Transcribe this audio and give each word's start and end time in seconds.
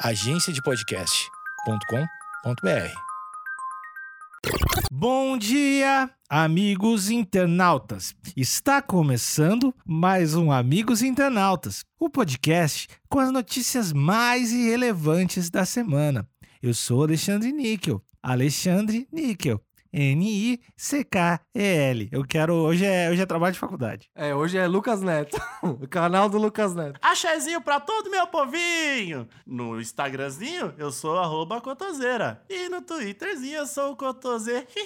agenciadepodcast.com.br. 0.00 2.94
Bom 4.92 5.38
dia, 5.38 6.10
amigos 6.28 7.10
internautas. 7.10 8.14
Está 8.36 8.82
começando 8.82 9.74
mais 9.86 10.34
um 10.34 10.52
Amigos 10.52 11.00
Internautas, 11.02 11.82
o 11.98 12.10
podcast 12.10 12.88
com 13.08 13.18
as 13.18 13.32
notícias 13.32 13.90
mais 13.92 14.52
irrelevantes 14.52 15.48
da 15.48 15.64
semana. 15.64 16.28
Eu 16.62 16.74
sou 16.74 17.02
Alexandre 17.02 17.50
Níquel. 17.50 18.02
Alexandre 18.22 19.08
Níquel. 19.10 19.65
N-I-C-K-E-L. 20.86 22.08
Eu 22.12 22.22
quero. 22.24 22.52
Hoje 22.54 22.84
é, 22.84 23.08
hoje 23.10 23.22
é 23.22 23.26
trabalho 23.26 23.54
de 23.54 23.58
faculdade. 23.58 24.10
É, 24.14 24.34
hoje 24.34 24.58
é 24.58 24.66
Lucas 24.66 25.00
Neto. 25.00 25.40
o 25.64 25.88
canal 25.88 26.28
do 26.28 26.36
Lucas 26.38 26.74
Neto. 26.74 26.98
Axézinho 27.02 27.60
pra 27.62 27.80
todo 27.80 28.10
meu 28.10 28.26
povinho! 28.26 29.26
No 29.46 29.80
Instagramzinho, 29.80 30.74
eu 30.76 30.92
sou 30.92 31.18
arroba 31.18 31.60
cotoseira. 31.60 32.42
E 32.48 32.68
no 32.68 32.82
Twitterzinho, 32.82 33.56
eu 33.60 33.66
sou 33.66 33.92
o 33.92 33.96
cotoseira. 33.96 34.66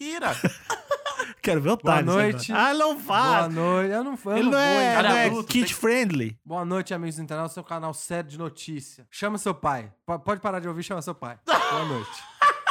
Quero 1.42 1.60
ver 1.60 1.70
o 1.70 1.76
Boa 1.76 1.94
Thales 1.96 2.06
noite. 2.06 2.50
agora. 2.52 2.68
Ah, 2.70 2.74
não 2.74 2.94
Boa 2.94 3.04
faz. 3.04 3.54
noite. 3.54 3.90
Eu 3.92 4.04
não, 4.04 4.18
eu 4.24 4.32
Ele 4.32 4.42
não 4.44 4.50
não 4.52 4.58
é, 4.58 4.94
Cara 4.94 5.08
não 5.10 5.16
é 5.16 5.26
adulto, 5.26 5.48
kid 5.52 5.66
tem- 5.66 5.74
friendly. 5.74 6.38
Boa 6.44 6.64
noite, 6.64 6.94
amigos 6.94 7.18
internautas. 7.18 7.52
Seu 7.52 7.62
canal 7.64 7.92
sério 7.92 8.30
de 8.30 8.38
notícia. 8.38 9.06
Chama 9.10 9.36
seu 9.38 9.54
pai. 9.54 9.92
P- 10.06 10.18
pode 10.20 10.40
parar 10.40 10.58
de 10.60 10.68
ouvir 10.68 10.80
e 10.80 10.84
chama 10.84 11.02
seu 11.02 11.14
pai. 11.14 11.38
Boa 11.46 11.84
noite. 11.84 12.10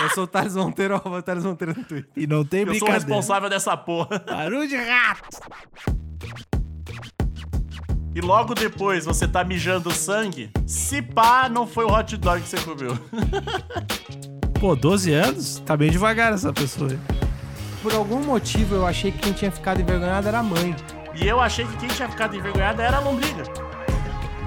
Eu 0.03 0.09
sou 0.09 0.23
o 0.25 0.27
Thales 0.27 0.55
Monteiro, 0.55 0.95
arroba 0.95 1.21
Thales 1.21 1.43
Monteiro 1.43 1.73
no 1.77 1.83
Twitter. 1.83 2.09
E 2.15 2.27
não 2.27 2.43
tem 2.43 2.61
Eu 2.61 2.65
sou 2.67 2.75
o 2.75 2.79
brincadeira. 2.79 3.05
responsável 3.05 3.49
dessa 3.49 3.75
porra. 3.77 4.19
Barulho 4.19 4.67
de 4.67 4.75
rato. 4.75 5.23
E 8.15 8.21
logo 8.21 8.53
depois 8.53 9.05
você 9.05 9.27
tá 9.27 9.43
mijando 9.43 9.91
sangue. 9.91 10.51
Se 10.67 11.01
pá, 11.01 11.49
não 11.49 11.65
foi 11.65 11.85
o 11.85 11.91
hot 11.91 12.15
dog 12.17 12.41
que 12.41 12.47
você 12.49 12.57
comeu. 12.57 12.97
Pô, 14.59 14.75
12 14.75 15.11
anos? 15.13 15.63
Tá 15.65 15.75
bem 15.75 15.89
devagar 15.89 16.31
essa 16.33 16.53
pessoa. 16.53 16.91
aí. 16.91 16.99
Por 17.81 17.93
algum 17.93 18.23
motivo, 18.23 18.75
eu 18.75 18.85
achei 18.85 19.11
que 19.11 19.17
quem 19.17 19.33
tinha 19.33 19.51
ficado 19.51 19.81
envergonhado 19.81 20.27
era 20.27 20.39
a 20.39 20.43
mãe. 20.43 20.75
E 21.15 21.27
eu 21.27 21.39
achei 21.39 21.65
que 21.65 21.75
quem 21.77 21.89
tinha 21.89 22.07
ficado 22.07 22.35
envergonhado 22.35 22.81
era 22.81 22.97
a 22.97 22.99
lombriga. 22.99 23.43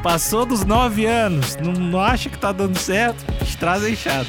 Passou 0.03 0.47
dos 0.47 0.65
9 0.65 1.05
anos, 1.05 1.57
não, 1.57 1.73
não 1.73 2.01
acha 2.01 2.31
que 2.31 2.39
tá 2.39 2.53
dando 2.53 2.79
certo? 2.79 3.25
Traz 3.59 3.87
enxado. 3.87 4.29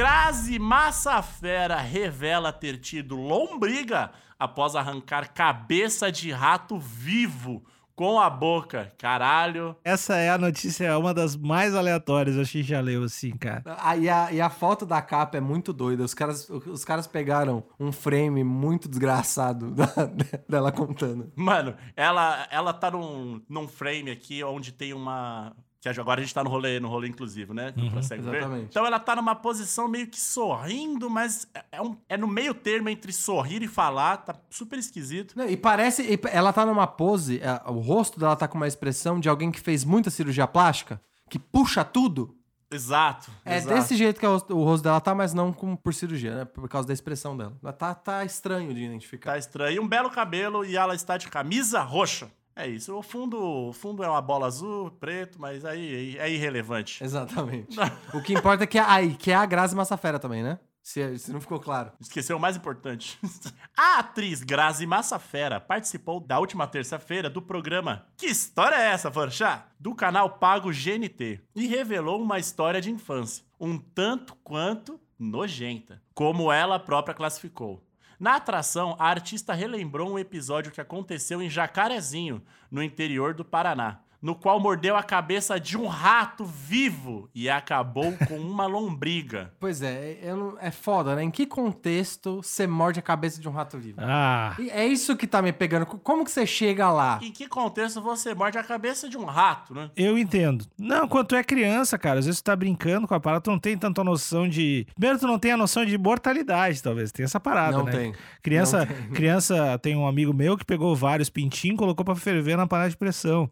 Grazi 0.00 0.58
Massafera 0.58 1.76
revela 1.76 2.54
ter 2.54 2.78
tido 2.78 3.16
lombriga 3.16 4.10
após 4.38 4.74
arrancar 4.74 5.30
cabeça 5.34 6.10
de 6.10 6.32
rato 6.32 6.78
vivo 6.78 7.62
com 7.94 8.18
a 8.18 8.30
boca. 8.30 8.90
Caralho. 8.96 9.76
Essa 9.84 10.16
é 10.16 10.30
a 10.30 10.38
notícia, 10.38 10.98
uma 10.98 11.12
das 11.12 11.36
mais 11.36 11.74
aleatórias, 11.74 12.36
eu 12.36 12.40
achei 12.40 12.62
que 12.62 12.68
já 12.68 12.80
leu 12.80 13.04
assim, 13.04 13.32
cara. 13.32 13.62
Ah, 13.78 13.94
e, 13.94 14.08
a, 14.08 14.32
e 14.32 14.40
a 14.40 14.48
foto 14.48 14.86
da 14.86 15.02
capa 15.02 15.36
é 15.36 15.40
muito 15.42 15.70
doida. 15.70 16.02
Os 16.02 16.14
caras, 16.14 16.48
os 16.48 16.82
caras 16.82 17.06
pegaram 17.06 17.62
um 17.78 17.92
frame 17.92 18.42
muito 18.42 18.88
desgraçado 18.88 19.70
da- 19.76 20.10
dela 20.48 20.72
contando. 20.72 21.30
Mano, 21.36 21.74
ela, 21.94 22.48
ela 22.50 22.72
tá 22.72 22.90
num, 22.90 23.42
num 23.46 23.68
frame 23.68 24.10
aqui 24.10 24.42
onde 24.42 24.72
tem 24.72 24.94
uma. 24.94 25.54
Que 25.80 25.88
agora 25.88 26.20
a 26.20 26.22
gente 26.22 26.34
tá 26.34 26.44
no 26.44 26.50
rolê, 26.50 26.78
no 26.78 26.88
rolê 26.88 27.08
inclusivo, 27.08 27.54
né? 27.54 27.72
Não 27.74 27.88
consegue 27.90 28.22
ver. 28.22 28.36
exatamente. 28.36 28.66
Então 28.68 28.84
ela 28.84 29.00
tá 29.00 29.16
numa 29.16 29.34
posição 29.34 29.88
meio 29.88 30.06
que 30.08 30.20
sorrindo, 30.20 31.08
mas 31.08 31.48
é, 31.54 31.64
é 31.72 31.80
um- 31.82 31.96
é 32.06 32.16
no 32.18 32.28
meio 32.28 32.52
termo 32.52 32.88
entre 32.90 33.12
sorrir 33.14 33.62
e 33.62 33.66
falar. 33.68 34.18
Tá 34.18 34.34
super 34.50 34.78
esquisito. 34.78 35.32
Não, 35.36 35.48
e 35.48 35.56
parece. 35.56 36.02
e 36.02 36.20
Ela 36.30 36.52
tá 36.52 36.66
numa 36.66 36.86
pose. 36.86 37.40
é, 37.40 37.62
O 37.70 37.78
rosto 37.78 38.20
dela 38.20 38.36
tá 38.36 38.46
com 38.46 38.58
uma 38.58 38.68
expressão 38.68 39.18
de 39.18 39.28
alguém 39.28 39.50
que 39.50 39.58
fez 39.60 39.82
muita 39.84 40.10
cirurgia 40.10 40.46
plástica, 40.46 41.00
que 41.30 41.38
puxa 41.38 41.82
tudo. 41.82 42.36
Exato. 42.72 43.30
É 43.44 43.56
exato. 43.56 43.74
desse 43.74 43.96
jeito 43.96 44.20
que 44.20 44.26
o 44.26 44.30
rosto, 44.30 44.56
o 44.56 44.62
rosto 44.62 44.84
dela 44.84 45.00
tá, 45.00 45.12
mas 45.14 45.34
não 45.34 45.52
com, 45.52 45.74
por 45.74 45.92
cirurgia, 45.92 46.34
né? 46.36 46.44
Por 46.44 46.68
causa 46.68 46.86
da 46.86 46.94
expressão 46.94 47.36
dela. 47.36 47.56
Ela 47.62 47.72
tá, 47.72 47.94
tá 47.94 48.24
estranho 48.24 48.72
de 48.72 48.80
identificar. 48.84 49.32
Tá 49.32 49.38
estranho. 49.38 49.76
E 49.76 49.80
um 49.80 49.88
belo 49.88 50.08
cabelo 50.10 50.64
e 50.64 50.76
ela 50.76 50.94
está 50.94 51.16
de 51.16 51.26
camisa 51.28 51.80
roxa. 51.80 52.30
É 52.60 52.68
isso. 52.68 52.94
O 52.94 53.02
fundo, 53.02 53.40
o 53.40 53.72
fundo 53.72 54.04
é 54.04 54.08
uma 54.08 54.20
bola 54.20 54.46
azul, 54.46 54.90
preto, 54.90 55.40
mas 55.40 55.64
aí 55.64 56.18
é 56.18 56.30
irrelevante. 56.30 57.02
Exatamente. 57.02 57.74
o 58.12 58.20
que 58.20 58.34
importa 58.34 58.64
é 58.64 58.66
que, 58.66 58.78
é, 58.78 58.82
aí, 58.82 59.14
que 59.14 59.30
é 59.30 59.34
a 59.34 59.46
Grazi 59.46 59.74
Massafera 59.74 60.18
também, 60.18 60.42
né? 60.42 60.58
Se, 60.82 61.18
se 61.18 61.32
não 61.32 61.40
ficou 61.40 61.58
claro. 61.58 61.92
Esqueceu 61.98 62.36
o 62.36 62.40
mais 62.40 62.56
importante. 62.56 63.18
A 63.76 64.00
atriz 64.00 64.42
Grazi 64.42 64.86
Massafera 64.86 65.58
participou 65.58 66.20
da 66.20 66.38
última 66.38 66.66
terça-feira 66.66 67.30
do 67.30 67.40
programa 67.40 68.06
Que 68.16 68.26
História 68.26 68.76
é 68.76 68.90
essa, 68.90 69.10
Forchá? 69.10 69.68
Do 69.78 69.94
canal 69.94 70.38
Pago 70.38 70.70
GNT 70.70 71.40
e 71.54 71.66
revelou 71.66 72.20
uma 72.20 72.38
história 72.38 72.80
de 72.80 72.90
infância, 72.90 73.44
um 73.58 73.78
tanto 73.78 74.34
quanto 74.44 75.00
nojenta, 75.18 76.02
como 76.14 76.52
ela 76.52 76.78
própria 76.78 77.14
classificou. 77.14 77.82
Na 78.20 78.36
atração, 78.36 78.94
a 78.98 79.06
artista 79.08 79.54
relembrou 79.54 80.12
um 80.12 80.18
episódio 80.18 80.70
que 80.70 80.80
aconteceu 80.80 81.40
em 81.40 81.48
Jacarezinho, 81.48 82.42
no 82.70 82.82
interior 82.82 83.32
do 83.32 83.46
Paraná, 83.46 84.00
no 84.22 84.34
qual 84.34 84.60
mordeu 84.60 84.96
a 84.96 85.02
cabeça 85.02 85.58
de 85.58 85.76
um 85.78 85.86
rato 85.86 86.44
vivo 86.44 87.28
e 87.34 87.48
acabou 87.48 88.12
com 88.28 88.36
uma 88.38 88.66
lombriga. 88.66 89.52
Pois 89.58 89.82
é, 89.82 90.18
eu 90.22 90.36
não- 90.36 90.56
é 90.60 90.70
foda, 90.70 91.14
né? 91.16 91.22
Em 91.22 91.30
que 91.30 91.46
contexto 91.46 92.42
você 92.42 92.66
morde 92.66 92.98
a 92.98 93.02
cabeça 93.02 93.40
de 93.40 93.48
um 93.48 93.52
rato 93.52 93.78
vivo? 93.78 93.96
Ah, 94.00 94.54
E 94.58 94.68
é 94.70 94.86
isso 94.86 95.16
que 95.16 95.26
tá 95.26 95.40
me 95.40 95.52
pegando. 95.52 95.86
Como 95.86 96.24
que 96.24 96.30
você 96.30 96.46
chega 96.46 96.90
lá? 96.90 97.18
Em 97.22 97.32
que 97.32 97.46
contexto 97.48 98.00
você 98.00 98.34
morde 98.34 98.58
a 98.58 98.62
cabeça 98.62 99.08
de 99.08 99.16
um 99.16 99.24
rato, 99.24 99.74
né? 99.74 99.90
eu 99.96 100.18
entendo. 100.18 100.66
Não, 100.78 101.08
quando 101.08 101.28
tu 101.28 101.34
é 101.36 101.42
criança, 101.44 101.98
cara, 101.98 102.18
às 102.18 102.26
vezes 102.26 102.40
tu 102.40 102.44
tá 102.44 102.56
brincando 102.56 103.06
com 103.08 103.14
a 103.14 103.20
parada, 103.20 103.40
tu 103.42 103.50
não 103.50 103.58
tem 103.58 103.76
tanta 103.78 104.04
noção 104.04 104.48
de. 104.48 104.86
Primeiro, 104.94 105.18
tu 105.18 105.26
não 105.26 105.38
tem 105.38 105.52
a 105.52 105.56
noção 105.56 105.84
de 105.84 105.96
mortalidade, 105.96 106.82
talvez. 106.82 107.10
Tem 107.12 107.24
essa 107.24 107.40
parada, 107.40 107.78
Não 107.78 107.84
né? 107.84 107.92
tem. 107.92 108.14
Criança, 108.42 108.78
Não 108.80 108.86
tem. 108.86 109.10
criança 109.12 109.78
tem 109.78 109.96
um 109.96 110.06
amigo 110.06 110.32
meu 110.34 110.56
que 110.56 110.64
pegou 110.64 110.94
vários 110.94 111.30
pintinhos, 111.30 111.78
colocou 111.78 112.04
pra 112.04 112.14
ferver 112.14 112.56
na 112.56 112.66
panela 112.66 112.90
de 112.90 112.96
pressão. 112.96 113.48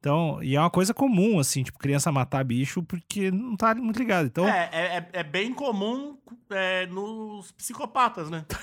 Então, 0.00 0.38
e 0.42 0.54
é 0.56 0.60
uma 0.60 0.70
coisa 0.70 0.94
comum, 0.94 1.38
assim, 1.40 1.62
tipo, 1.62 1.78
criança 1.78 2.12
matar 2.12 2.44
bicho 2.44 2.82
porque 2.82 3.30
não 3.30 3.56
tá 3.56 3.74
muito 3.74 3.98
ligado. 3.98 4.26
Então, 4.26 4.46
É, 4.48 4.68
é, 4.72 4.96
é- 4.98 5.08
é 5.20 5.22
bem 5.24 5.52
comum 5.52 6.16
é, 6.50 6.86
nos 6.86 7.50
psicopatas, 7.52 8.30
né? 8.30 8.44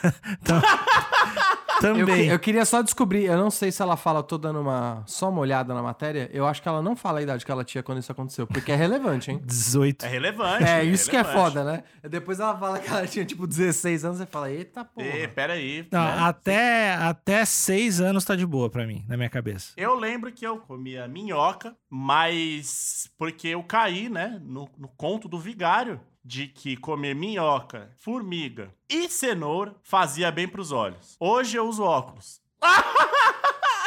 Eu, 1.83 1.93
que- 1.93 1.99
também. 2.05 2.27
eu 2.27 2.39
queria 2.39 2.63
só 2.63 2.81
descobrir, 2.81 3.25
eu 3.25 3.37
não 3.37 3.51
sei 3.51 3.69
se 3.69 3.81
ela 3.81 3.97
fala, 3.97 4.19
eu 4.19 4.23
tô 4.23 4.37
dando 4.37 4.61
uma, 4.61 5.03
só 5.05 5.29
uma 5.29 5.41
olhada 5.41 5.73
na 5.73 5.81
matéria, 5.81 6.29
eu 6.33 6.47
acho 6.47 6.61
que 6.61 6.69
ela 6.69 6.81
não 6.81 6.95
fala 6.95 7.19
a 7.19 7.21
idade 7.21 7.45
que 7.45 7.51
ela 7.51 7.65
tinha 7.65 7.83
quando 7.83 7.97
isso 7.99 8.09
aconteceu, 8.11 8.47
porque 8.47 8.71
é 8.71 8.75
relevante, 8.75 9.29
hein? 9.29 9.41
18. 9.45 10.05
É 10.05 10.07
relevante. 10.09 10.63
É, 10.63 10.83
isso 10.85 11.09
que 11.09 11.17
é 11.17 11.21
relevante. 11.21 11.43
foda, 11.53 11.63
né? 11.65 11.83
Depois 12.09 12.39
ela 12.39 12.57
fala 12.57 12.79
que 12.79 12.87
ela 12.89 13.05
tinha, 13.05 13.25
tipo, 13.25 13.45
16 13.45 14.05
anos, 14.05 14.17
você 14.19 14.25
fala, 14.25 14.49
eita 14.49 14.85
porra. 14.85 15.05
Ê, 15.05 15.27
peraí. 15.27 15.85
Não, 15.91 16.01
né? 16.01 16.15
até, 16.21 16.93
até 16.95 17.43
seis 17.43 17.99
anos 17.99 18.23
tá 18.23 18.37
de 18.37 18.45
boa 18.45 18.69
pra 18.69 18.87
mim, 18.87 19.03
na 19.07 19.17
minha 19.17 19.29
cabeça. 19.29 19.73
Eu 19.75 19.95
lembro 19.95 20.31
que 20.31 20.47
eu 20.47 20.57
comia 20.59 21.05
minhoca, 21.25 21.75
mas 21.89 23.09
porque 23.17 23.47
eu 23.49 23.63
caí, 23.63 24.09
né, 24.09 24.39
no, 24.43 24.69
no 24.77 24.87
conto 24.89 25.27
do 25.27 25.39
vigário 25.39 25.99
de 26.23 26.47
que 26.47 26.77
comer 26.77 27.15
minhoca, 27.15 27.91
formiga 27.97 28.73
e 28.89 29.09
cenoura 29.09 29.75
fazia 29.83 30.31
bem 30.31 30.47
pros 30.47 30.71
olhos. 30.71 31.15
Hoje 31.19 31.57
eu 31.57 31.67
uso 31.67 31.83
óculos. 31.83 32.41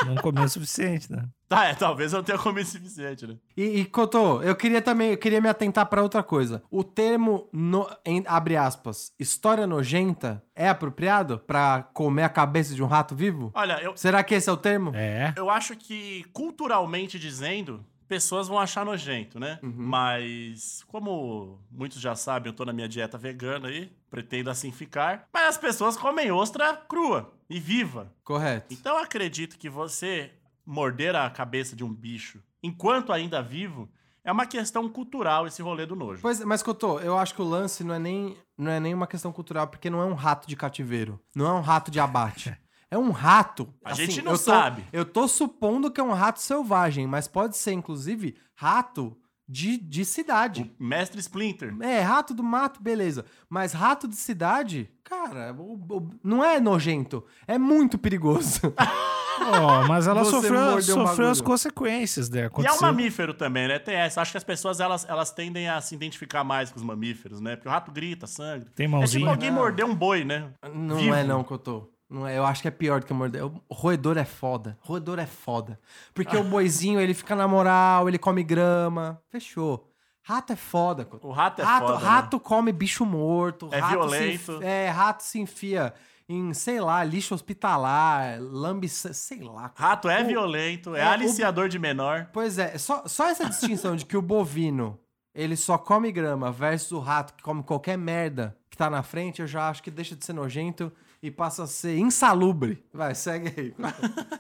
Não 0.07 0.15
comeu 0.17 0.45
o 0.45 0.49
suficiente, 0.49 1.11
né? 1.11 1.25
Tá, 1.49 1.65
é, 1.67 1.75
talvez 1.75 2.13
eu 2.13 2.19
não 2.19 2.25
tenha 2.25 2.39
comido 2.39 2.67
o 2.67 2.71
suficiente, 2.71 3.27
né? 3.27 3.37
E, 3.57 3.81
e 3.81 3.85
Cotô, 3.87 4.43
eu 4.43 4.55
queria 4.55 4.83
também, 4.83 5.13
eu 5.13 5.17
queria 5.19 5.41
me 5.41 5.49
atentar 5.49 5.87
pra 5.87 6.03
outra 6.03 6.23
coisa. 6.23 6.63
O 6.71 6.85
termo, 6.85 7.49
no- 7.53 7.89
em- 8.05 8.23
abre 8.27 8.57
aspas, 8.57 9.13
história 9.19 9.67
nojenta 9.67 10.43
é 10.55 10.69
apropriado 10.69 11.39
pra 11.39 11.83
comer 11.95 12.23
a 12.25 12.29
cabeça 12.29 12.75
de 12.75 12.83
um 12.83 12.87
rato 12.87 13.15
vivo? 13.17 13.51
Olha, 13.55 13.81
eu, 13.83 13.97
Será 13.97 14.23
que 14.23 14.35
esse 14.35 14.49
é 14.49 14.53
o 14.53 14.57
termo? 14.57 14.93
É. 14.95 15.33
Eu 15.37 15.49
acho 15.51 15.75
que, 15.77 16.25
culturalmente 16.33 17.19
dizendo, 17.19 17.85
pessoas 18.09 18.49
vão 18.49 18.59
achar 18.59 18.85
nojento, 18.85 19.39
né? 19.39 19.59
Mas, 19.63 20.83
como 20.89 21.61
muitos 21.71 22.01
já 22.01 22.15
sabem, 22.15 22.51
eu 22.51 22.57
tô 22.57 22.65
na 22.65 22.73
minha 22.73 22.89
dieta 22.89 23.19
vegana 23.19 23.69
aí, 23.69 23.93
pretendo 24.11 24.51
assim 24.51 24.73
ficar. 24.73 25.29
Mas 25.33 25.51
as 25.51 25.59
pessoas 25.59 25.97
comem 25.97 26.33
ostra 26.33 26.75
crua 26.75 27.33
e 27.49 27.61
viva. 27.61 28.13
Correto. 28.25 28.73
Então 28.73 28.97
eu 28.97 29.03
acredito 29.05 29.59
que 29.59 29.69
você 29.69 30.33
morder 30.65 31.15
a 31.15 31.29
cabeça 31.31 31.77
de 31.77 31.85
um 31.85 31.93
bicho 31.93 32.43
enquanto 32.63 33.13
ainda 33.13 33.43
vivo 33.43 33.89
é 34.25 34.31
uma 34.31 34.45
questão 34.45 34.89
cultural 34.89 35.47
esse 35.47 35.63
rolê 35.63 35.87
do 35.87 35.97
nojo. 35.97 36.21
Pois, 36.21 36.45
mas 36.45 36.63
Cotô, 36.63 37.01
eu 37.01 37.17
acho 37.17 37.35
que 37.35 37.41
o 37.41 37.49
lance 37.49 37.83
não 37.83 37.95
é 37.95 37.99
nem 37.99 38.37
não 38.59 38.71
é 38.71 38.81
nem 38.81 38.93
uma 38.93 39.07
questão 39.07 39.33
cultural, 39.33 39.69
porque 39.69 39.89
não 39.89 40.03
é 40.03 40.05
um 40.05 40.15
rato 40.15 40.47
de 40.47 40.57
cativeiro, 40.57 41.19
não 41.35 41.47
é 41.47 41.53
um 41.53 41.61
rato 41.61 41.91
de 41.91 42.01
abate. 42.01 42.55
É 42.91 42.97
um 42.99 43.11
rato. 43.11 43.73
A 43.85 43.93
gente 43.95 44.23
não 44.23 44.33
eu 44.33 44.39
tô- 44.39 44.45
sabe. 44.45 44.85
Eu 44.93 45.05
tô 45.05 45.29
supondo 45.29 45.91
que 45.91 46.01
é 46.01 46.05
um 46.05 46.13
rato 46.13 46.41
selvagem, 46.41 47.07
mas 47.07 47.29
pode 47.29 47.57
ser, 47.57 47.73
inclusive, 47.73 48.37
rato 48.55 49.17
de, 49.47 49.77
de 49.79 50.05
cidade. 50.05 50.75
O 50.79 50.85
mestre 50.85 51.19
Splinter. 51.21 51.75
É, 51.81 52.01
rato 52.01 52.33
do 52.35 52.43
mato, 52.43 52.83
beleza. 52.83 53.25
Mas 53.49 53.73
rato 53.73 54.07
de 54.09 54.17
cidade, 54.17 54.91
cara, 55.05 55.55
o- 55.59 55.75
o- 55.75 56.11
não 56.23 56.45
é 56.45 56.59
nojento. 56.61 57.25
É 57.47 57.59
muito 57.59 57.99
perigoso. 57.99 58.61
Ó, 59.41 59.87
mas 59.87 60.07
ela 60.09 60.25
Você 60.25 60.31
sofreu, 60.33 60.61
um 60.77 60.83
sofreu 60.83 61.29
as 61.31 61.41
consequências, 61.41 62.29
né? 62.29 62.39
E 62.39 62.43
é 62.43 62.45
um 62.45 62.47
Aconteceu. 62.49 62.81
mamífero 62.83 63.33
também, 63.33 63.69
né? 63.69 63.79
Tem 63.79 63.95
essa. 63.95 64.21
Acho 64.21 64.33
que 64.33 64.37
as 64.39 64.43
pessoas 64.45 64.81
elas, 64.81 65.07
elas 65.09 65.31
tendem 65.31 65.69
a 65.69 65.81
se 65.81 65.95
identificar 65.95 66.43
mais 66.43 66.71
com 66.71 66.77
os 66.77 66.83
mamíferos, 66.83 67.41
né? 67.41 67.55
Porque 67.55 67.69
o 67.69 67.71
rato 67.71 67.93
grita, 67.93 68.27
sangue. 68.27 68.65
Tem 68.75 68.85
É 68.85 68.89
tipo 68.89 68.97
mãozinha. 68.97 69.31
alguém 69.31 69.51
morder 69.51 69.85
um 69.87 69.95
boi, 69.95 70.25
né? 70.25 70.51
Não 70.75 70.97
Vivo. 70.97 71.15
é 71.15 71.23
não 71.23 71.45
que 71.45 71.53
eu 71.53 71.59
tô. 71.59 71.89
Não 72.11 72.27
é, 72.27 72.39
eu 72.39 72.45
acho 72.45 72.63
que 72.63 72.69
é 72.69 72.71
pior 72.71 73.01
do 73.01 73.07
que 73.07 73.13
morder. 73.13 73.45
O 73.45 73.61
roedor 73.71 74.17
é 74.17 74.25
foda. 74.25 74.79
Roedor 74.81 75.19
é 75.19 75.27
foda. 75.27 75.79
Porque 76.15 76.37
o 76.37 76.43
boizinho, 76.45 76.99
ele 77.01 77.13
fica 77.13 77.37
na 77.37 77.47
moral, 77.47 78.09
ele 78.09 78.19
come 78.19 78.43
grama. 78.43 79.21
Fechou. 79.29 79.87
Rato 80.23 80.53
é 80.53 80.57
foda. 80.57 81.07
O 81.23 81.31
rato 81.31 81.61
é 81.63 81.65
rato, 81.65 81.87
foda. 81.87 81.99
né? 82.01 82.05
rato 82.07 82.41
come 82.41 82.73
bicho 82.73 83.05
morto. 83.07 83.69
É 83.73 83.81
violento. 83.83 84.63
é, 84.63 84.89
rato 84.89 85.23
se 85.23 85.39
enfia 85.39 85.93
em, 86.29 86.53
sei 86.53 86.81
lá, 86.81 87.03
lixo 87.05 87.35
hospitalar, 87.35 88.39
lambe, 88.41 88.89
sei 88.89 89.41
lá. 89.43 89.73
Rato 89.75 90.09
é 90.09 90.23
O- 90.23 90.27
violento, 90.27 90.95
é, 90.95 91.01
é, 91.01 91.07
o- 91.07 91.11
aliciador 91.13 91.69
de 91.69 91.79
menor. 91.79 92.29
Pois 92.33 92.59
é, 92.59 92.77
só, 92.79 93.05
só 93.07 93.27
essa 93.29 93.47
distinção 93.49 93.97
de 93.97 94.05
que 94.05 94.17
o 94.17 94.23
bovino, 94.23 94.99
ele 95.39 95.57
só 95.57 95.79
come 95.79 96.11
grama 96.11 96.51
versus 96.51 96.91
o 96.91 96.99
rato 96.99 97.33
que 97.33 97.45
come 97.45 97.63
qualquer 97.63 97.97
merda 97.97 98.59
que 98.69 98.77
tá 98.77 98.91
na 98.91 99.05
frente, 99.05 99.41
eu 99.41 99.47
já 99.47 99.69
acho 99.69 99.81
que 99.81 99.91
deixa 99.91 100.17
de 100.17 100.25
ser 100.25 100.33
nojento 100.33 100.93
e 101.23 101.31
passa 101.31 101.63
a 101.63 101.67
ser 101.69 101.97
insalubre. 101.97 102.85
Vai, 102.93 103.15
segue 103.15 103.55
aí. 103.57 103.75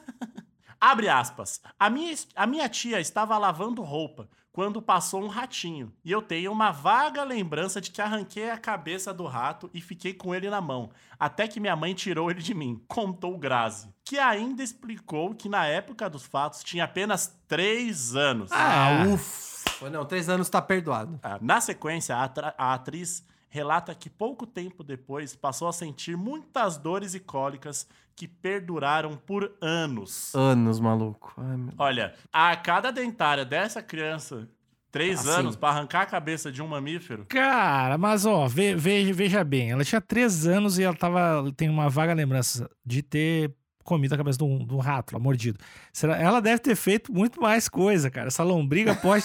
Abre 0.81 1.09
aspas. 1.09 1.61
A 1.79 1.89
minha, 1.89 2.15
a 2.35 2.47
minha 2.49 2.69
tia 2.69 3.01
estava 3.01 3.39
lavando 3.39 3.81
roupa 3.81 4.29
quando 4.51 4.83
passou 4.83 5.23
um 5.23 5.29
ratinho. 5.29 5.93
E 6.05 6.11
eu 6.11 6.21
tenho 6.21 6.51
uma 6.51 6.73
vaga 6.73 7.23
lembrança 7.23 7.81
de 7.81 7.93
que 7.93 8.03
arranquei 8.03 8.51
a 8.51 8.59
cabeça 8.59 9.15
do 9.15 9.25
rato 9.25 9.71
e 9.73 9.81
fiquei 9.81 10.13
com 10.13 10.35
ele 10.35 10.51
na 10.51 10.61
mão. 10.61 10.91
Até 11.17 11.47
que 11.47 11.61
minha 11.61 11.77
mãe 11.77 11.95
tirou 11.95 12.29
ele 12.29 12.43
de 12.43 12.55
mim, 12.55 12.83
contou 12.89 13.39
Grazi. 13.39 13.95
Que 14.05 14.19
ainda 14.19 14.65
explicou 14.65 15.33
que 15.33 15.49
na 15.49 15.65
época 15.65 16.11
dos 16.11 16.25
fatos 16.25 16.65
tinha 16.65 16.85
apenas 16.85 17.39
três 17.47 18.17
anos. 18.17 18.51
Ah, 18.51 19.05
ufa. 19.15 19.58
Não, 19.91 20.05
três 20.05 20.29
anos 20.29 20.49
tá 20.49 20.61
perdoado. 20.61 21.19
Ah, 21.23 21.39
Na 21.41 21.61
sequência, 21.61 22.15
a, 22.17 22.31
a 22.59 22.75
atriz 22.75 23.25
relata 23.49 23.95
que 23.95 24.11
pouco 24.11 24.47
tempo 24.47 24.85
depois 24.85 25.35
passou 25.35 25.69
a 25.69 25.73
sentir 25.73 26.17
muitas 26.17 26.77
dores 26.77 27.15
e 27.15 27.21
cólicas 27.21 27.87
que 28.15 28.27
perduraram 28.29 29.17
por 29.17 29.53
anos. 29.61 30.35
Anos, 30.35 30.81
maluco. 30.81 31.33
Ai, 31.39 31.57
meu... 31.57 31.73
Olha, 31.79 32.15
a 32.33 32.55
cada 32.57 32.91
dentária 32.91 33.45
dessa 33.45 33.81
criança, 33.81 34.49
três 34.91 35.21
Assim. 35.21 35.41
anos, 35.41 35.57
pra 35.57 35.69
arrancar 35.71 36.03
a 36.03 36.07
cabeça 36.07 36.51
de 36.51 36.61
um 36.61 36.67
mamífero, 36.67 37.25
Cara, 37.27 37.97
mas 37.97 38.27
ó, 38.27 38.47
ve- 38.49 38.75
veja, 38.75 39.13
veja 39.15 39.45
bem, 39.45 39.71
ela 39.71 39.85
tinha 39.85 40.01
três 40.01 40.47
anos 40.47 40.79
e 40.79 40.83
ela 40.83 40.97
tava. 40.97 41.51
Tem 41.57 41.69
uma 41.71 41.89
vaga 41.89 42.13
lembrança 42.13 42.69
de 42.85 43.03
ter 43.03 43.55
comido 43.85 44.13
a 44.15 44.19
cabeça 44.19 44.37
de 44.37 44.45
um, 44.45 44.67
de 44.67 44.75
um 44.75 44.79
rato 44.79 45.15
lá, 45.15 45.19
mordido. 45.19 45.59
Será, 45.93 46.17
ela 46.21 46.41
deve 46.43 46.59
ter 46.59 46.75
feito 46.77 47.11
muito 47.13 47.41
mais 47.41 47.69
coisa, 47.69 48.11
cara. 48.11 48.27
Essa 48.29 48.43
lombriga 48.43 48.95
pode. 48.97 49.25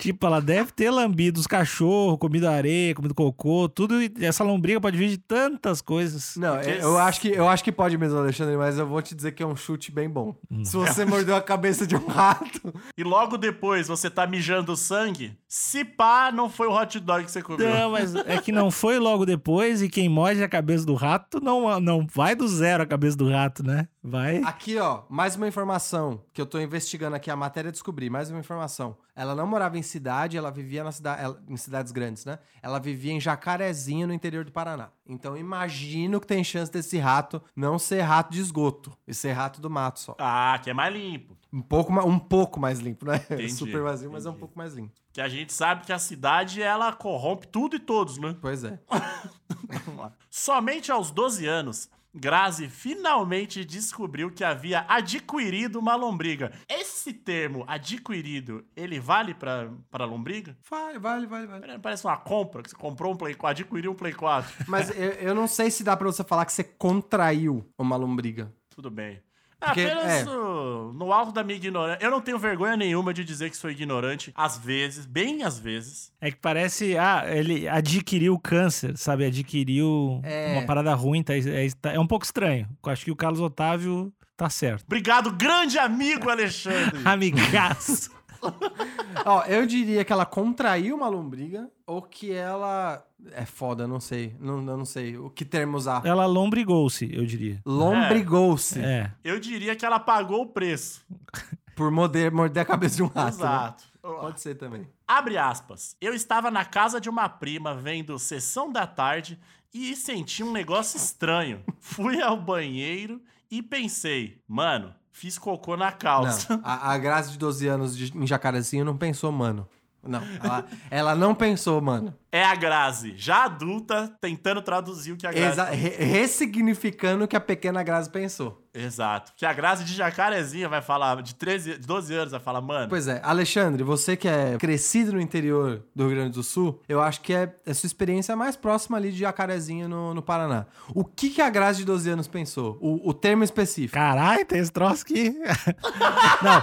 Tipo, 0.00 0.26
ela 0.26 0.40
deve 0.40 0.72
ter 0.72 0.90
lambido 0.90 1.38
os 1.38 1.46
cachorros, 1.46 2.18
comido 2.18 2.48
areia, 2.48 2.94
comido 2.94 3.14
cocô, 3.14 3.68
tudo. 3.68 4.02
E 4.02 4.10
essa 4.22 4.42
lombriga 4.42 4.80
pode 4.80 4.96
vir 4.96 5.10
de 5.10 5.18
tantas 5.18 5.82
coisas. 5.82 6.36
Não, 6.36 6.54
Porque 6.54 6.70
eu 6.70 6.98
acho, 6.98 7.20
que, 7.20 7.28
eu 7.28 7.46
acho 7.46 7.62
que 7.62 7.70
pode 7.70 7.98
mesmo, 7.98 8.18
Alexandre, 8.18 8.56
mas 8.56 8.78
eu 8.78 8.86
vou 8.86 9.02
te 9.02 9.14
dizer 9.14 9.32
que 9.32 9.42
é 9.42 9.46
um 9.46 9.54
chute 9.54 9.92
bem 9.92 10.08
bom. 10.08 10.34
Se 10.64 10.74
você 10.74 11.04
mordeu 11.04 11.36
a 11.36 11.42
cabeça 11.42 11.86
de 11.86 11.94
um 11.94 12.06
rato. 12.06 12.72
e 12.96 13.04
logo 13.04 13.36
depois 13.36 13.88
você 13.88 14.08
tá 14.08 14.26
mijando 14.26 14.74
sangue, 14.74 15.36
se 15.46 15.84
pá, 15.84 16.32
não 16.32 16.48
foi 16.48 16.66
o 16.66 16.72
hot 16.74 16.98
dog 16.98 17.24
que 17.24 17.30
você 17.30 17.42
comeu. 17.42 17.68
Não, 17.68 17.90
mas 17.92 18.14
é 18.14 18.38
que 18.38 18.52
não 18.52 18.70
foi 18.70 18.98
logo 18.98 19.26
depois 19.26 19.82
e 19.82 19.88
quem 19.90 20.08
morde 20.08 20.42
a 20.42 20.48
cabeça 20.48 20.86
do 20.86 20.94
rato 20.94 21.40
não, 21.40 21.78
não 21.78 22.06
vai 22.06 22.34
do 22.34 22.48
zero 22.48 22.82
a 22.82 22.86
cabeça 22.86 23.16
do 23.16 23.28
rato, 23.28 23.62
né? 23.62 23.86
Vai. 24.02 24.38
Aqui, 24.44 24.78
ó, 24.78 25.02
mais 25.10 25.36
uma 25.36 25.46
informação 25.46 26.22
que 26.32 26.40
eu 26.40 26.46
tô 26.46 26.58
investigando 26.58 27.14
aqui 27.16 27.30
a 27.30 27.36
matéria 27.36 27.70
descobri, 27.70 28.08
mais 28.08 28.30
uma 28.30 28.40
informação. 28.40 28.96
Ela 29.14 29.34
não 29.34 29.46
morava 29.46 29.76
em 29.78 29.82
cidade, 29.82 30.38
ela 30.38 30.50
vivia 30.50 30.82
na 30.82 30.90
cida 30.90 31.12
ela- 31.16 31.38
em 31.46 31.56
cidades 31.58 31.92
grandes, 31.92 32.24
né? 32.24 32.38
Ela 32.62 32.78
vivia 32.78 33.12
em 33.12 33.20
Jacarezinho, 33.20 34.06
no 34.06 34.14
interior 34.14 34.42
do 34.42 34.52
Paraná. 34.52 34.88
Então 35.06 35.36
imagino 35.36 36.18
que 36.18 36.26
tem 36.26 36.42
chance 36.42 36.72
desse 36.72 36.96
rato 36.96 37.42
não 37.54 37.78
ser 37.78 38.00
rato 38.00 38.32
de 38.32 38.40
esgoto, 38.40 38.90
e 39.06 39.12
ser 39.12 39.32
rato 39.32 39.60
do 39.60 39.68
mato 39.68 40.00
só. 40.00 40.16
Ah, 40.18 40.58
que 40.62 40.70
é 40.70 40.72
mais 40.74 40.94
limpo. 40.94 41.36
Um 41.52 41.60
pouco, 41.60 41.92
um 41.92 42.18
pouco 42.18 42.58
mais 42.58 42.78
limpo, 42.80 43.04
né? 43.04 43.16
Entendi, 43.30 43.50
Super 43.52 43.82
vazio, 43.82 44.10
mas 44.10 44.24
é 44.24 44.28
um 44.28 44.32
entendi. 44.32 44.40
pouco 44.40 44.56
mais 44.56 44.72
limpo. 44.72 44.94
Que 45.12 45.20
a 45.20 45.28
gente 45.28 45.52
sabe 45.52 45.84
que 45.84 45.92
a 45.92 45.98
cidade, 45.98 46.62
ela 46.62 46.90
corrompe 46.94 47.46
tudo 47.48 47.76
e 47.76 47.78
todos, 47.78 48.16
né? 48.16 48.34
Pois 48.40 48.64
é. 48.64 48.78
Vamos 49.84 50.00
lá. 50.00 50.12
Somente 50.30 50.90
aos 50.90 51.10
12 51.10 51.46
anos, 51.46 51.90
Grazi 52.12 52.68
finalmente 52.68 53.64
descobriu 53.64 54.30
que 54.30 54.42
havia 54.42 54.84
adquirido 54.88 55.78
uma 55.78 55.94
lombriga. 55.94 56.52
Esse 56.68 57.12
termo, 57.12 57.64
adquirido, 57.66 58.64
ele 58.76 58.98
vale 58.98 59.32
pra, 59.32 59.70
pra 59.90 60.04
lombriga? 60.04 60.56
Vale, 60.68 60.98
vale, 60.98 61.26
vale, 61.26 61.46
vale. 61.46 61.78
Parece 61.78 62.04
uma 62.04 62.16
compra, 62.16 62.62
que 62.62 62.70
você 62.70 62.76
comprou 62.76 63.12
um 63.12 63.16
Play 63.16 63.34
4, 63.34 63.62
adquiriu 63.62 63.92
um 63.92 63.94
Play 63.94 64.12
4. 64.12 64.64
Mas 64.66 64.90
eu, 64.90 65.10
eu 65.12 65.34
não 65.34 65.46
sei 65.46 65.70
se 65.70 65.84
dá 65.84 65.96
pra 65.96 66.06
você 66.06 66.24
falar 66.24 66.44
que 66.44 66.52
você 66.52 66.64
contraiu 66.64 67.64
uma 67.78 67.96
lombriga. 67.96 68.52
Tudo 68.70 68.90
bem. 68.90 69.22
Ah, 69.60 69.66
Porque, 69.66 69.82
Apenas 69.82 70.04
é. 70.06 70.24
no, 70.24 70.92
no 70.94 71.12
alto 71.12 71.32
da 71.32 71.44
minha 71.44 71.56
ignorância. 71.56 72.02
Eu 72.04 72.10
não 72.10 72.20
tenho 72.20 72.38
vergonha 72.38 72.76
nenhuma 72.76 73.12
de 73.12 73.22
dizer 73.24 73.50
que 73.50 73.56
sou 73.56 73.70
ignorante, 73.70 74.32
às 74.34 74.56
vezes, 74.56 75.04
bem 75.04 75.42
às 75.42 75.58
vezes. 75.58 76.12
É 76.20 76.30
que 76.30 76.38
parece. 76.38 76.96
Ah, 76.96 77.24
ele 77.28 77.68
adquiriu 77.68 78.38
câncer, 78.38 78.96
sabe? 78.96 79.24
Adquiriu 79.26 80.20
É. 80.24 80.52
uma 80.52 80.62
parada 80.66 80.94
ruim. 80.94 81.22
Tá, 81.22 81.34
é, 81.36 81.68
tá- 81.80 81.92
é 81.92 81.98
um 82.00 82.06
pouco 82.06 82.24
estranho. 82.24 82.66
Eu 82.84 82.92
acho 82.92 83.04
que 83.04 83.10
o 83.10 83.16
Carlos 83.16 83.40
Otávio 83.40 84.12
tá 84.36 84.48
certo. 84.48 84.84
Obrigado, 84.86 85.30
grande 85.32 85.78
amigo 85.78 86.30
Alexandre. 86.30 86.98
Amigaço. 87.04 88.10
Ó, 89.24 89.44
eu 89.44 89.66
diria 89.66 90.04
que 90.04 90.12
ela 90.12 90.26
contraiu 90.26 90.96
uma 90.96 91.08
lombriga 91.08 91.68
ou 91.86 92.02
que 92.02 92.32
ela. 92.32 93.04
É 93.32 93.44
foda, 93.44 93.86
não 93.86 94.00
sei. 94.00 94.34
Não, 94.40 94.58
eu 94.58 94.76
não 94.76 94.84
sei 94.84 95.16
o 95.16 95.28
que 95.30 95.44
termo 95.44 95.76
usar. 95.76 96.04
Ela 96.04 96.26
lombrigou-se, 96.26 97.14
eu 97.14 97.24
diria. 97.26 97.60
Lombrigou-se 97.66 98.80
É. 98.80 99.12
Eu 99.22 99.38
diria 99.38 99.76
que 99.76 99.84
ela 99.84 100.00
pagou 100.00 100.42
o 100.42 100.46
preço. 100.46 101.04
por 101.76 101.90
morder, 101.90 102.30
morder 102.30 102.62
a 102.62 102.66
cabeça 102.66 102.96
de 102.96 103.02
um 103.02 103.06
rato. 103.06 103.38
né? 103.38 103.44
Exato. 103.44 103.84
Pode 104.02 104.40
ser 104.40 104.54
também. 104.54 104.88
Abre 105.06 105.36
aspas. 105.36 105.96
Eu 106.00 106.14
estava 106.14 106.50
na 106.50 106.64
casa 106.64 107.00
de 107.00 107.08
uma 107.08 107.28
prima 107.28 107.74
vendo 107.74 108.18
sessão 108.18 108.72
da 108.72 108.86
tarde 108.86 109.38
e 109.72 109.94
senti 109.94 110.42
um 110.42 110.52
negócio 110.52 110.96
estranho. 110.96 111.62
Fui 111.78 112.20
ao 112.20 112.36
banheiro 112.36 113.20
e 113.50 113.62
pensei, 113.62 114.40
mano, 114.48 114.94
fiz 115.12 115.38
cocô 115.38 115.76
na 115.76 115.92
calça. 115.92 116.56
Não, 116.56 116.60
a, 116.64 116.92
a 116.92 116.98
Grazi 116.98 117.32
de 117.32 117.38
12 117.38 117.66
anos 117.68 117.96
de, 117.96 118.16
em 118.16 118.26
Jacarezinho 118.26 118.84
não 118.84 118.96
pensou, 118.96 119.30
mano. 119.30 119.68
Não, 120.02 120.22
ela, 120.42 120.64
ela 120.90 121.14
não 121.14 121.34
pensou, 121.34 121.80
mano. 121.80 122.14
É 122.32 122.44
a 122.44 122.54
Grazi, 122.54 123.14
já 123.16 123.44
adulta, 123.44 124.12
tentando 124.20 124.62
traduzir 124.62 125.12
o 125.12 125.16
que 125.16 125.26
a 125.26 125.32
Grazi. 125.32 125.48
Exa 125.52 125.64
re- 125.64 125.96
ressignificando 125.98 127.24
o 127.24 127.28
que 127.28 127.34
a 127.36 127.40
pequena 127.40 127.82
Grazi 127.82 128.08
pensou. 128.10 128.64
Exato. 128.72 129.32
Que 129.36 129.44
a 129.44 129.52
Grazi 129.52 129.82
de 129.82 129.92
Jacarezinha 129.94 130.68
vai 130.68 130.80
falar, 130.80 131.20
de 131.22 131.34
13, 131.34 131.78
de 131.78 131.86
12 131.88 132.14
anos, 132.14 132.30
vai 132.30 132.38
falar, 132.38 132.60
mano. 132.60 132.88
Pois 132.88 133.08
é, 133.08 133.20
Alexandre, 133.24 133.82
você 133.82 134.16
que 134.16 134.28
é 134.28 134.56
crescido 134.58 135.12
no 135.12 135.20
interior 135.20 135.82
do 135.92 136.06
Rio 136.06 136.14
Grande 136.16 136.34
do 136.34 136.42
Sul, 136.44 136.80
eu 136.88 137.00
acho 137.02 137.20
que 137.20 137.32
é 137.32 137.52
a 137.66 137.74
sua 137.74 137.88
experiência 137.88 138.36
mais 138.36 138.54
próxima 138.54 138.96
ali 138.96 139.10
de 139.10 139.18
Jacarezinho 139.18 139.88
no, 139.88 140.14
no 140.14 140.22
Paraná. 140.22 140.66
O 140.94 141.04
que, 141.04 141.30
que 141.30 141.42
a 141.42 141.50
Grazi 141.50 141.80
de 141.80 141.84
12 141.86 142.10
anos 142.10 142.28
pensou? 142.28 142.78
O, 142.80 143.10
o 143.10 143.12
termo 143.12 143.42
específico. 143.42 143.94
Caralho, 143.94 144.46
tem 144.46 144.60
esse 144.60 144.70
troço 144.70 145.02
aqui. 145.02 145.34
Não, 146.40 146.62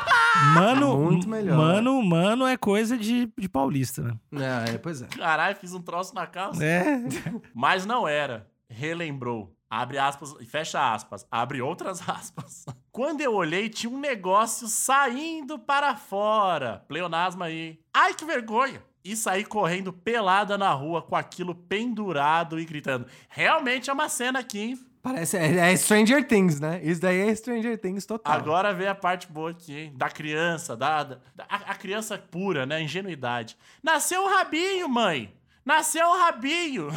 mano. 0.54 0.98
Muito 0.98 1.28
melhor. 1.28 1.58
Mano, 1.58 2.02
mano 2.02 2.48
é 2.48 2.56
coisa 2.56 2.98
de, 2.98 3.30
de 3.38 3.50
paulista, 3.50 4.02
né? 4.32 4.66
É, 4.70 4.76
é, 4.76 4.78
pois 4.78 5.02
é. 5.02 5.08
Caralho, 5.08 5.57
fiz 5.58 5.74
um 5.74 5.82
troço 5.82 6.16
na 6.16 6.26
calça. 6.26 6.64
É. 6.64 7.00
Mas 7.54 7.86
não 7.86 8.08
era. 8.08 8.48
Relembrou. 8.70 9.54
Abre 9.70 9.98
aspas 9.98 10.34
e 10.40 10.46
fecha 10.46 10.94
aspas. 10.94 11.26
Abre 11.30 11.62
outras 11.62 12.02
aspas. 12.08 12.66
Quando 12.92 13.20
eu 13.22 13.34
olhei, 13.34 13.68
tinha 13.70 13.92
um 13.92 14.00
negócio 14.00 14.68
saindo 14.68 15.60
para 15.60 15.96
fora. 15.96 16.86
Pleonasmo 16.88 17.44
aí. 17.44 17.80
Ai, 17.94 18.14
que 18.14 18.24
vergonha! 18.24 18.82
E 19.04 19.16
saí 19.16 19.44
correndo 19.46 19.92
pelada 19.94 20.58
na 20.58 20.72
rua 20.74 21.02
com 21.02 21.16
aquilo 21.16 21.54
pendurado 21.56 22.60
e 22.60 22.66
gritando. 22.66 23.06
Realmente 23.30 23.90
é 23.90 23.94
uma 23.94 24.10
cena 24.10 24.40
aqui, 24.40 24.60
hein? 24.60 24.80
Parece. 25.02 25.38
É, 25.38 25.72
é 25.72 25.76
Stranger 25.78 26.28
Things, 26.28 26.60
né? 26.60 26.82
Isso 26.84 27.00
daí 27.00 27.30
é 27.30 27.34
Stranger 27.36 27.78
Things 27.80 28.06
total. 28.06 28.34
Agora 28.34 28.74
vem 28.74 28.88
a 28.88 28.96
parte 28.96 29.28
boa 29.32 29.52
aqui, 29.52 29.78
hein? 29.78 29.94
Da 29.96 30.10
criança, 30.10 30.76
da, 30.76 31.04
da- 31.04 31.20
a, 31.48 31.56
a 31.72 31.76
criança 31.76 32.18
pura, 32.18 32.66
né? 32.66 32.82
Ingenuidade. 32.82 33.56
Nasceu 33.82 34.24
o 34.24 34.28
rabinho, 34.30 34.90
mãe! 34.90 35.34
Nasceu 35.68 36.08
o 36.08 36.18
rabinho! 36.18 36.88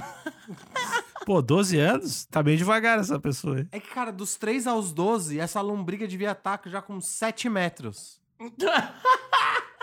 Pô, 1.26 1.42
12 1.42 1.76
anos? 1.76 2.24
Tá 2.26 2.40
bem 2.40 2.56
devagar 2.56 3.00
essa 3.00 3.18
pessoa 3.18 3.56
aí. 3.56 3.68
É 3.72 3.80
que, 3.80 3.88
cara, 3.88 4.12
dos 4.12 4.36
3 4.36 4.68
aos 4.68 4.92
12, 4.92 5.40
essa 5.40 5.60
lombriga 5.60 6.06
devia 6.06 6.30
estar 6.30 6.60
já 6.66 6.80
com 6.80 7.00
7 7.00 7.48
metros. 7.48 8.20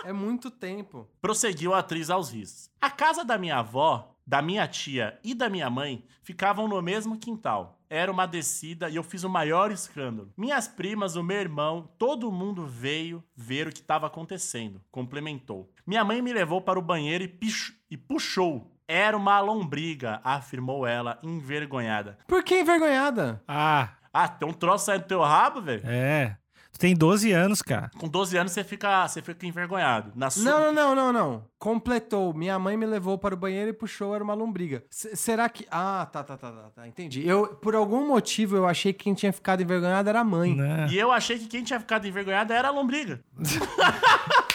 É 0.04 0.10
muito 0.12 0.50
tempo. 0.50 1.06
Prosseguiu 1.20 1.74
a 1.74 1.80
atriz 1.80 2.08
aos 2.08 2.30
risos. 2.32 2.70
A 2.80 2.88
casa 2.90 3.22
da 3.26 3.36
minha 3.36 3.58
avó, 3.58 4.16
da 4.26 4.40
minha 4.40 4.66
tia 4.66 5.18
e 5.22 5.34
da 5.34 5.50
minha 5.50 5.68
mãe 5.68 6.02
ficavam 6.22 6.66
no 6.66 6.80
mesmo 6.80 7.18
quintal. 7.18 7.78
era 7.90 8.10
uma 8.12 8.26
descida 8.26 8.88
e 8.90 8.96
eu 8.96 9.02
fiz 9.02 9.22
o 9.22 9.28
maior 9.30 9.70
escândalo. 9.70 10.32
Minhas 10.36 10.66
primas, 10.66 11.14
o 11.14 11.22
meu 11.22 11.38
irmão, 11.40 11.90
todo 11.98 12.32
mundo 12.32 12.66
veio 12.66 13.22
ver 13.36 13.68
o 13.68 13.72
que 13.72 13.80
estava 13.80 14.06
acontecendo. 14.06 14.80
Complementou. 14.90 15.70
Minha 15.86 16.04
mãe 16.04 16.20
me 16.22 16.32
levou 16.32 16.60
para 16.62 16.78
o 16.78 16.82
banheiro 16.82 17.24
e, 17.24 17.28
pichu- 17.28 17.74
e 17.90 17.96
puxou. 17.96 18.74
Era 18.88 19.14
uma 19.16 19.38
lombriga, 19.40 20.18
afirmou 20.24 20.86
ela, 20.86 21.18
envergonhada. 21.22 22.16
Por 22.26 22.42
que 22.42 22.58
envergonhada? 22.60 23.42
Ah, 23.46 23.90
Ah, 24.12 24.26
tem 24.26 24.48
um 24.48 24.52
troço 24.52 24.86
saindo 24.86 25.02
do 25.02 25.08
teu 25.08 25.20
rabo, 25.20 25.60
velho? 25.60 25.82
é. 25.84 26.36
Tu 26.72 26.78
tem 26.80 26.94
12 26.94 27.32
anos, 27.32 27.60
cara. 27.60 27.90
Com 27.98 28.06
12 28.06 28.36
anos 28.36 28.52
você 28.52 28.62
fica, 28.62 29.08
você 29.08 29.20
fica 29.20 29.44
envergonhado. 29.46 30.12
Na 30.14 30.30
sua... 30.30 30.44
Não, 30.44 30.60
não, 30.72 30.72
não, 30.72 30.94
não, 30.94 31.12
não. 31.12 31.44
Completou. 31.58 32.32
Minha 32.32 32.56
mãe 32.58 32.76
me 32.76 32.86
levou 32.86 33.18
para 33.18 33.34
o 33.34 33.38
banheiro 33.38 33.70
e 33.70 33.72
puxou, 33.72 34.14
era 34.14 34.22
uma 34.22 34.34
lombriga. 34.34 34.84
S- 34.88 35.16
será 35.16 35.48
que. 35.48 35.66
Ah, 35.72 36.06
tá, 36.12 36.22
tá, 36.22 36.36
tá, 36.36 36.52
tá, 36.52 36.70
tá. 36.76 36.86
Entendi. 36.86 37.26
Eu, 37.26 37.48
por 37.56 37.74
algum 37.74 38.06
motivo, 38.06 38.54
eu 38.54 38.64
achei 38.66 38.92
que 38.92 39.04
quem 39.04 39.14
tinha 39.14 39.32
ficado 39.32 39.60
envergonhado 39.60 40.08
era 40.08 40.20
a 40.20 40.24
mãe. 40.24 40.54
Né? 40.54 40.86
E 40.90 40.96
eu 40.98 41.10
achei 41.10 41.36
que 41.38 41.46
quem 41.48 41.64
tinha 41.64 41.80
ficado 41.80 42.06
envergonhado 42.06 42.52
era 42.52 42.68
a 42.68 42.70
lombriga. 42.70 43.20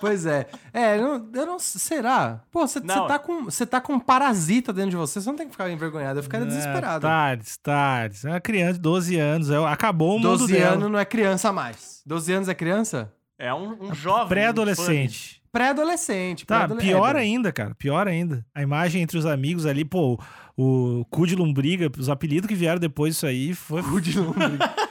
Pois 0.00 0.24
é. 0.26 0.46
É, 0.72 0.96
eu 0.98 1.02
não, 1.02 1.30
eu 1.34 1.46
não- 1.46 1.58
Será? 1.58 2.40
Pô, 2.50 2.66
você 2.66 2.80
tá, 2.80 3.18
com- 3.18 3.44
você 3.44 3.66
tá 3.66 3.80
com 3.80 3.92
um 3.94 4.00
parasita 4.00 4.72
dentro 4.72 4.90
de 4.90 4.96
você, 4.96 5.20
você 5.20 5.28
não 5.28 5.36
tem 5.36 5.46
que 5.46 5.52
ficar 5.52 5.70
envergonhado. 5.70 6.18
Eu 6.18 6.22
ficaria 6.22 6.46
desesperado. 6.46 7.06
É, 7.06 7.10
Tardes, 7.10 7.56
tardes. 7.58 8.24
É 8.24 8.30
uma 8.30 8.40
criança 8.40 8.74
de 8.74 8.80
12 8.80 9.16
anos. 9.18 9.50
é- 9.50 9.56
Acabou 9.66 10.16
o 10.16 10.18
mundo 10.18 10.38
12 10.38 10.52
dela. 10.52 10.74
anos 10.76 10.90
não 10.90 10.98
é 10.98 11.04
criança 11.04 11.52
mais. 11.52 12.00
12 12.06 12.32
anos 12.32 12.48
é 12.48 12.54
criança? 12.54 13.12
É 13.38 13.52
um, 13.54 13.76
um 13.90 13.94
jovem. 13.94 14.28
Pré-adolescente. 14.28 15.40
Pré-adolescente. 15.52 16.46
Tá, 16.46 16.56
pré-adole- 16.66 16.80
pior 16.80 17.16
é, 17.16 17.20
ainda, 17.20 17.52
cara. 17.52 17.74
Pior 17.74 18.06
ainda. 18.06 18.44
A 18.54 18.62
imagem 18.62 19.02
entre 19.02 19.18
os 19.18 19.26
amigos 19.26 19.66
ali, 19.66 19.84
pô, 19.84 20.18
o 20.56 21.04
cu 21.10 21.26
de 21.26 21.34
lombriga, 21.34 21.90
os 21.98 22.08
apelidos 22.08 22.46
que 22.48 22.54
vieram 22.54 22.78
depois 22.78 23.14
disso 23.14 23.26
aí 23.26 23.54
foi. 23.54 23.82
Cu 23.82 24.00
de 24.00 24.18
lombriga. 24.18 24.58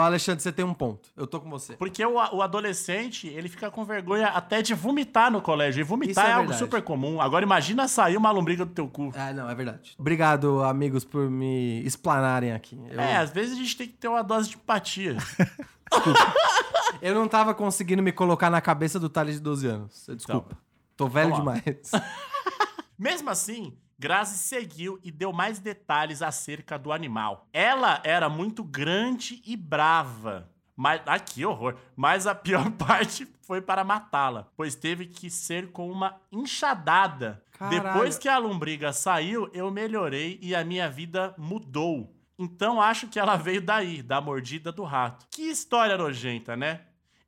Alexandre, 0.00 0.42
você 0.42 0.52
tem 0.52 0.64
um 0.64 0.74
ponto. 0.74 1.08
Eu 1.16 1.26
tô 1.26 1.40
com 1.40 1.50
você. 1.50 1.74
Porque 1.76 2.04
o, 2.04 2.14
o 2.14 2.42
adolescente, 2.42 3.26
ele 3.28 3.48
fica 3.48 3.70
com 3.70 3.84
vergonha 3.84 4.28
até 4.28 4.62
de 4.62 4.74
vomitar 4.74 5.30
no 5.30 5.40
colégio. 5.40 5.80
E 5.80 5.84
vomitar 5.84 6.26
é, 6.26 6.28
é 6.30 6.32
algo 6.32 6.48
verdade. 6.48 6.64
super 6.64 6.82
comum. 6.82 7.20
Agora 7.20 7.44
imagina 7.44 7.86
sair 7.88 8.16
uma 8.16 8.30
lombriga 8.30 8.64
do 8.64 8.72
teu 8.72 8.88
cu. 8.88 9.12
Ah, 9.14 9.32
não, 9.32 9.48
é 9.48 9.54
verdade. 9.54 9.94
Obrigado, 9.98 10.62
amigos, 10.62 11.04
por 11.04 11.30
me 11.30 11.82
explanarem 11.84 12.52
aqui. 12.52 12.80
Eu, 12.88 13.00
É, 13.00 13.16
às 13.16 13.30
vezes 13.30 13.54
a 13.54 13.56
gente 13.56 13.76
tem 13.76 13.86
que 13.88 13.94
ter 13.94 14.08
uma 14.08 14.22
dose 14.22 14.50
de 14.50 14.56
empatia. 14.56 15.16
eu 17.00 17.14
não 17.14 17.28
tava 17.28 17.54
conseguindo 17.54 18.02
me 18.02 18.12
colocar 18.12 18.50
na 18.50 18.60
cabeça 18.60 18.98
do 18.98 19.08
Thales 19.08 19.36
de 19.36 19.40
12 19.40 19.66
anos. 19.66 20.06
Desculpa. 20.16 20.56
Tô 20.96 21.08
velho 21.08 21.34
demais. 21.34 21.62
Mesmo 22.98 23.30
assim, 23.30 23.76
Grazi 24.02 24.36
seguiu 24.36 24.98
e 25.04 25.12
deu 25.12 25.32
mais 25.32 25.60
detalhes 25.60 26.22
acerca 26.22 26.76
do 26.76 26.90
animal. 26.90 27.46
Ela 27.52 28.00
era 28.02 28.28
muito 28.28 28.64
grande 28.64 29.40
e 29.46 29.56
brava. 29.56 30.50
Mas, 30.74 31.00
ah, 31.06 31.20
que 31.20 31.46
horror. 31.46 31.76
Mas 31.94 32.26
a 32.26 32.34
pior 32.34 32.68
parte 32.74 33.28
foi 33.42 33.60
para 33.60 33.84
matá-la, 33.84 34.48
pois 34.56 34.74
teve 34.74 35.06
que 35.06 35.30
ser 35.30 35.70
com 35.70 35.88
uma 35.88 36.20
enxadada. 36.32 37.44
Caralho. 37.52 37.80
Depois 37.80 38.18
que 38.18 38.28
a 38.28 38.38
lombriga 38.38 38.92
saiu, 38.92 39.48
eu 39.52 39.70
melhorei 39.70 40.36
e 40.42 40.52
a 40.52 40.64
minha 40.64 40.90
vida 40.90 41.32
mudou. 41.38 42.12
Então 42.36 42.82
acho 42.82 43.06
que 43.06 43.20
ela 43.20 43.36
veio 43.36 43.62
daí, 43.62 44.02
da 44.02 44.20
mordida 44.20 44.72
do 44.72 44.82
rato. 44.82 45.28
Que 45.30 45.42
história 45.42 45.96
nojenta, 45.96 46.56
né? 46.56 46.80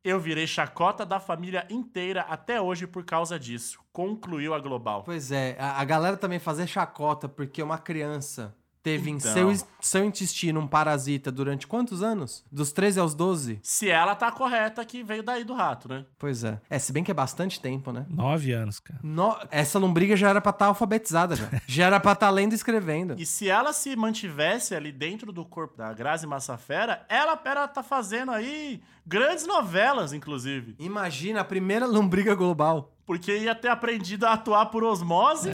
Eu 0.04 0.20
virei 0.20 0.46
chacota 0.46 1.06
da 1.06 1.18
família 1.18 1.66
inteira 1.70 2.22
até 2.28 2.60
hoje 2.60 2.86
por 2.86 3.04
causa 3.04 3.38
disso. 3.38 3.78
Concluiu 3.90 4.52
a 4.52 4.58
Global. 4.60 5.02
Pois 5.02 5.32
é, 5.32 5.56
a, 5.58 5.80
a 5.80 5.84
galera 5.84 6.16
também 6.16 6.38
fazer 6.38 6.66
chacota 6.66 7.26
porque 7.28 7.62
uma 7.62 7.78
criança 7.78 8.54
teve 8.82 9.08
em 9.10 9.14
Então. 9.14 9.32
seu, 9.32 9.50
is- 9.50 9.66
seu 9.80 10.04
intestino 10.04 10.60
um 10.60 10.66
parasita 10.66 11.32
durante 11.32 11.66
quantos 11.66 12.02
anos? 12.02 12.44
Dos 12.52 12.70
13 12.70 13.00
aos 13.00 13.14
12? 13.14 13.58
Se 13.62 13.88
ela 13.88 14.14
tá 14.14 14.30
correta, 14.30 14.84
que 14.84 15.02
veio 15.02 15.22
daí 15.22 15.42
do 15.42 15.54
rato, 15.54 15.88
né? 15.88 16.04
Pois 16.18 16.44
é. 16.44 16.60
É, 16.68 16.78
se 16.78 16.92
bem 16.92 17.02
que 17.02 17.10
é 17.10 17.14
bastante 17.14 17.58
tempo, 17.58 17.90
né? 17.90 18.04
9 18.10 18.52
anos, 18.52 18.80
cara. 18.80 19.00
No- 19.02 19.38
Essa 19.50 19.78
lombriga 19.78 20.14
já 20.18 20.28
era 20.28 20.40
pra 20.42 20.50
estar 20.50 20.66
alfabetizada 20.66 21.34
já. 21.34 21.48
já 21.66 21.86
era 21.86 21.98
pra 21.98 22.12
estar 22.12 22.28
lendo 22.28 22.52
e 22.52 22.56
escrevendo. 22.56 23.14
E 23.18 23.24
se 23.24 23.48
ela 23.48 23.72
se 23.72 23.96
mantivesse 23.96 24.74
ali 24.74 24.92
dentro 24.92 25.32
do 25.32 25.46
corpo 25.46 25.78
da 25.78 25.90
Grazi 25.94 26.26
Massafera, 26.26 27.06
ela, 27.08 27.40
ela 27.42 27.66
tá 27.66 27.82
fazendo 27.82 28.32
aí 28.32 28.82
grandes 29.06 29.46
novelas, 29.46 30.12
inclusive. 30.12 30.74
Imagina 30.78 31.40
a 31.40 31.44
primeira 31.44 31.86
lombriga 31.86 32.34
global. 32.34 32.90
Porque 33.06 33.36
ia 33.36 33.54
ter 33.54 33.68
aprendido 33.68 34.24
a 34.26 34.32
atuar 34.32 34.66
por 34.66 34.82
osmose, 34.82 35.50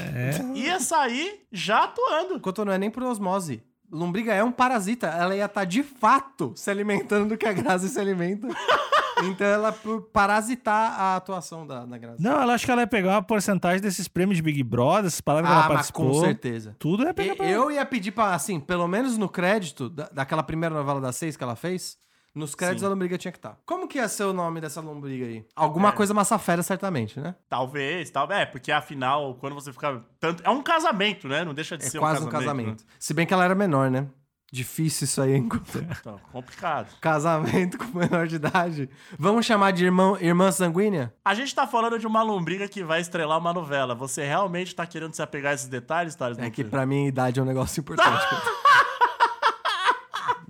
ia 0.54 0.78
sair 0.78 1.46
já 1.50 1.84
atuando. 1.84 2.34
Enquanto 2.34 2.64
não 2.64 2.72
é 2.72 2.78
nem 2.78 2.90
por 2.90 3.02
osmose. 3.02 3.62
Lombriga 3.90 4.32
é 4.32 4.44
um 4.44 4.52
parasita. 4.52 5.08
Ela 5.08 5.34
ia 5.34 5.46
estar 5.46 5.64
de 5.64 5.82
fato 5.82 6.52
se 6.54 6.70
alimentando 6.70 7.30
do 7.30 7.36
que 7.36 7.46
a 7.46 7.52
Grazi 7.52 7.88
se 7.88 7.98
alimenta. 7.98 8.46
então 9.24 9.44
ela 9.44 9.72
por 9.72 10.02
parasitar 10.12 10.92
a 10.98 11.16
atuação 11.16 11.66
da, 11.66 11.84
da 11.84 11.98
Grazi. 11.98 12.22
Não, 12.22 12.40
ela 12.40 12.54
acho 12.54 12.64
que 12.64 12.70
ela 12.70 12.82
ia 12.82 12.86
pegar 12.86 13.14
uma 13.16 13.22
porcentagem 13.22 13.80
desses 13.80 14.06
prêmios 14.06 14.36
de 14.36 14.42
Big 14.44 14.62
Brother, 14.62 15.06
essas 15.06 15.20
palavras 15.20 15.50
que 15.50 15.56
ah, 15.56 15.58
ela 15.58 15.68
mas 15.74 15.74
participou. 15.90 16.06
com 16.12 16.20
certeza. 16.20 16.76
Tudo 16.78 17.02
ia 17.02 17.12
pegar 17.12 17.32
E- 17.32 17.36
pra 17.36 17.46
ela. 17.46 17.54
Eu 17.64 17.70
ia 17.72 17.84
pedir 17.84 18.12
pra, 18.12 18.32
assim, 18.32 18.60
pelo 18.60 18.86
menos 18.86 19.18
no 19.18 19.28
crédito 19.28 19.90
da- 19.90 20.08
daquela 20.12 20.44
primeira 20.44 20.72
novela 20.72 21.00
das 21.00 21.16
seis 21.16 21.36
que 21.36 21.42
ela 21.42 21.56
fez, 21.56 21.98
nos 22.34 22.54
créditos 22.54 22.80
Sim. 22.80 22.86
a 22.86 22.90
lombriga 22.90 23.18
tinha 23.18 23.32
que 23.32 23.38
estar. 23.38 23.58
Como 23.66 23.88
que 23.88 23.98
ia 23.98 24.08
ser 24.08 24.24
o 24.24 24.32
nome 24.32 24.60
dessa 24.60 24.80
lombriga 24.80 25.26
aí? 25.26 25.44
Alguma 25.56 25.88
É. 25.88 25.92
coisa 25.92 26.14
massafera, 26.14 26.62
certamente, 26.62 27.18
né? 27.18 27.34
Talvez, 27.48 28.10
talvez. 28.10 28.40
É, 28.40 28.46
porque 28.46 28.70
afinal, 28.70 29.34
quando 29.34 29.54
você 29.54 29.72
fica. 29.72 30.02
Tanto... 30.20 30.42
É 30.44 30.50
um 30.50 30.62
casamento, 30.62 31.26
né? 31.28 31.44
Não 31.44 31.52
deixa 31.54 31.76
de 31.76 31.84
É 31.84 31.88
ser 31.90 31.98
quase 31.98 32.22
um 32.22 32.26
um 32.26 32.30
casamento. 32.30 32.66
casamento. 32.66 32.84
Se 32.98 33.12
bem 33.12 33.26
que 33.26 33.34
ela 33.34 33.44
era 33.44 33.54
menor, 33.54 33.90
né? 33.90 34.06
Difícil 34.52 35.04
isso 35.04 35.22
aí, 35.22 35.34
hein? 35.34 35.48
né? 35.76 35.96
Então, 36.00 36.20
complicado. 36.32 36.92
Casamento 37.00 37.78
com 37.78 37.96
menor 37.96 38.26
de 38.26 38.34
idade. 38.34 38.90
Vamos 39.16 39.46
chamar 39.46 39.70
de 39.70 39.84
irmão, 39.84 40.18
irmã 40.20 40.50
sanguínea? 40.50 41.14
A 41.24 41.34
gente 41.36 41.54
tá 41.54 41.68
falando 41.68 42.00
de 42.00 42.06
uma 42.06 42.20
lombriga 42.20 42.66
que 42.66 42.82
vai 42.82 43.00
estrelar 43.00 43.38
uma 43.38 43.52
novela. 43.52 43.94
Você 43.94 44.24
realmente 44.26 44.74
tá 44.74 44.84
querendo 44.86 45.14
se 45.14 45.22
apegar 45.22 45.52
a 45.52 45.54
esses 45.54 45.68
detalhes, 45.68 46.16
Thales? 46.16 46.36
É 46.36 46.50
que 46.50 46.64
pra 46.64 46.84
mim 46.84 47.06
idade 47.06 47.38
é 47.38 47.42
um 47.44 47.46
negócio 47.46 47.78
importante. 47.80 48.24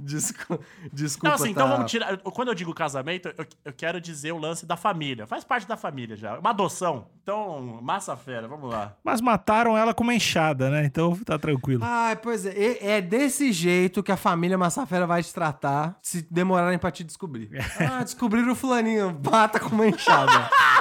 Descu- 0.02 0.61
Desculpa, 0.92 1.28
Não, 1.28 1.35
assim, 1.35 1.50
então 1.50 1.69
tá? 1.69 1.75
vamos 1.76 1.90
tirar. 1.90 2.16
Quando 2.19 2.49
eu 2.49 2.54
digo 2.54 2.73
casamento, 2.75 3.33
eu, 3.37 3.47
eu 3.64 3.73
quero 3.73 4.00
dizer 4.00 4.33
o 4.33 4.38
lance 4.38 4.64
da 4.66 4.76
família. 4.76 5.26
Faz 5.26 5.45
parte 5.45 5.66
da 5.66 5.76
família 5.76 6.16
já. 6.16 6.38
Uma 6.38 6.50
adoção. 6.50 7.07
Então, 7.23 7.78
massa 7.83 8.16
fera, 8.16 8.49
vamos 8.49 8.71
lá. 8.71 8.95
Mas 9.04 9.21
mataram 9.21 9.76
ela 9.76 9.95
com 9.95 10.02
uma 10.02 10.14
enxada, 10.14 10.71
né? 10.71 10.85
Então 10.85 11.16
tá 11.25 11.38
tranquilo. 11.38 11.83
Ah, 11.85 12.16
pois 12.21 12.45
é. 12.47 12.78
É 12.97 13.00
desse 13.00 13.52
jeito 13.52 14.02
que 14.02 14.11
a 14.12 14.16
família 14.16 14.59
Massafera 14.59 15.07
vai 15.07 15.23
te 15.23 15.33
tratar 15.33 15.99
se 16.02 16.26
demorarem 16.30 16.78
pra 16.78 16.90
te 16.90 17.04
descobrir. 17.04 17.50
Ah, 17.80 18.02
descobriram 18.02 18.52
o 18.52 18.54
fulaninho. 18.54 19.11
Bata 19.12 19.59
com 19.61 19.75
uma 19.75 19.87
enxada. 19.87 20.33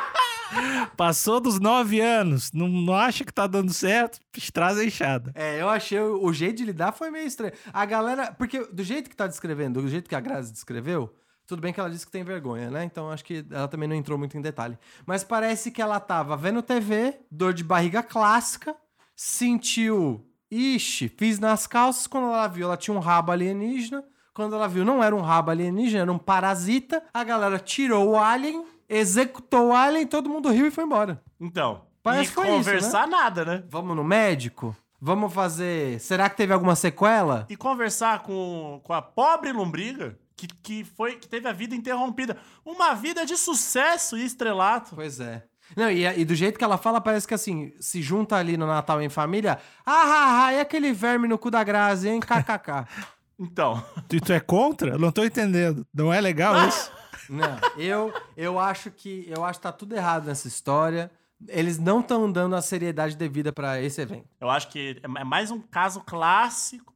Passou 0.98 1.40
dos 1.40 1.60
9 1.60 2.00
anos, 2.00 2.52
não, 2.52 2.68
não 2.68 2.94
acha 2.94 3.24
que 3.24 3.34
tá 3.34 3.48
dando 3.48 3.74
certo, 3.74 4.20
traz 4.52 4.78
a 4.78 4.84
enxada. 4.84 5.32
É, 5.36 5.62
eu 5.62 5.70
achei 5.70 6.00
o, 6.00 6.24
o 6.24 6.34
jeito 6.34 6.58
de 6.58 6.66
lidar 6.66 6.92
foi 6.92 7.10
meio 7.10 7.26
estranho. 7.26 7.54
A 7.72 7.86
galera. 7.86 8.32
Porque 8.32 8.66
do 8.66 8.84
jeito 8.84 9.10
que 9.10 9.16
tá 9.16 9.28
descrevendo, 9.28 9.82
do 9.82 9.88
jeito 9.88 10.10
que 10.10 10.16
a 10.16 10.20
Grazi 10.20 10.52
descreveu, 10.52 11.14
tudo 11.50 11.62
bem 11.62 11.74
que 11.74 11.80
ela 11.80 11.90
disse 11.90 12.06
que 12.06 12.12
tem 12.12 12.24
vergonha, 12.24 12.70
né? 12.70 12.84
Então 12.84 13.10
acho 13.10 13.24
que 13.24 13.46
ela 13.50 13.68
também 13.68 13.90
não 13.90 13.96
entrou 13.96 14.18
muito 14.18 14.38
em 14.38 14.42
detalhe. 14.42 14.78
Mas 15.06 15.24
parece 15.24 15.72
que 15.72 15.82
ela 15.82 16.00
tava 16.00 16.38
vendo 16.38 16.62
TV, 16.62 17.20
dor 17.32 17.54
de 17.54 17.64
barriga 17.64 18.04
clássica, 18.04 18.76
sentiu. 19.16 20.26
Ixi, 20.52 21.10
fiz 21.10 21.40
nas 21.40 21.66
calças. 21.68 22.08
Quando 22.08 22.28
ela 22.28 22.48
viu, 22.48 22.66
ela 22.66 22.78
tinha 22.78 22.96
um 22.96 23.00
rabo 23.00 23.32
alienígena. 23.32 24.04
Quando 24.34 24.56
ela 24.56 24.68
viu, 24.68 24.86
não 24.86 25.04
era 25.04 25.16
um 25.16 25.22
rabo 25.22 25.52
alienígena, 25.52 26.04
era 26.04 26.12
um 26.12 26.18
parasita. 26.18 27.04
A 27.14 27.24
galera 27.24 27.60
tirou 27.60 28.12
o 28.12 28.18
alien, 28.18 28.64
executou 28.90 29.68
o 29.68 29.74
alien, 29.74 30.08
todo 30.08 30.30
mundo 30.30 30.50
riu 30.50 30.68
e 30.68 30.72
foi 30.72 30.84
embora. 30.84 31.22
Então, 31.40 31.84
Parece 32.02 32.24
e 32.24 32.28
que 32.28 32.34
foi 32.34 32.48
isso, 32.48 32.58
conversar 32.58 33.08
nada, 33.08 33.46
né? 33.46 33.64
Vamos 33.70 33.96
no 33.96 34.04
médico? 34.04 34.76
Vamos 35.02 35.34
fazer. 35.34 36.00
Será 36.00 36.30
que 36.30 36.38
teve 36.38 36.54
alguma 36.54 36.76
sequela? 36.76 37.46
E 37.50 37.56
conversar 37.56 38.24
com, 38.24 38.82
com 38.84 38.94
a 38.94 39.02
pobre 39.02 39.52
lombriga 39.52 40.18
que, 40.36 40.48
que, 40.48 40.84
foi, 40.84 41.16
que 41.16 41.28
teve 41.28 41.48
a 41.48 41.54
vida 41.54 41.76
interrompida. 41.76 42.38
Uma 42.66 42.94
vida 42.94 43.26
de 43.26 43.38
sucesso 43.38 44.18
e 44.18 44.26
estrelato. 44.26 44.96
Pois 44.96 45.20
é. 45.20 45.44
Não, 45.76 45.90
e, 45.90 46.04
e 46.04 46.26
do 46.26 46.34
jeito 46.34 46.58
que 46.58 46.64
ela 46.64 46.78
fala, 46.78 47.00
parece 47.00 47.28
que 47.28 47.34
assim, 47.34 47.72
se 47.80 48.02
junta 48.02 48.36
ali 48.36 48.58
no 48.58 48.66
Natal 48.66 49.02
em 49.02 49.10
família. 49.10 49.60
Ah, 49.86 50.02
ah, 50.04 50.46
ah, 50.46 50.54
e 50.54 50.60
aquele 50.60 50.92
verme 50.92 51.28
no 51.28 51.38
cu 51.38 51.52
da 51.52 51.64
Grazi, 51.64 52.10
hein? 52.10 52.20
KKK. 52.20 52.88
Então, 53.40 53.84
Tu, 54.10 54.20
tu 54.20 54.34
é 54.34 54.40
contra? 54.40 54.92
Eu 54.92 55.00
não 55.00 55.12
tô 55.12 55.24
entendendo. 55.24 55.88
Não 55.94 56.12
é 56.14 56.20
legal 56.20 56.68
isso? 56.68 56.92
Não, 57.30 57.58
eu, 57.78 58.14
eu 58.36 58.60
acho 58.60 58.92
que 58.92 59.26
eu 59.34 59.46
acho 59.46 59.60
que 59.60 59.64
tá 59.64 59.72
tudo 59.72 59.96
errado 59.96 60.26
nessa 60.26 60.48
história. 60.48 61.12
Eles 61.48 61.78
não 61.80 62.02
estão 62.02 62.30
dando 62.30 62.56
a 62.56 62.62
seriedade 62.62 63.16
devida 63.16 63.54
pra 63.54 63.82
esse 63.82 64.02
evento. 64.02 64.28
eu 64.42 64.50
acho 64.50 64.68
que 64.70 65.00
é 65.02 65.24
mais 65.24 65.52
um 65.52 65.60
caso 65.62 66.02
clássico 66.02 66.94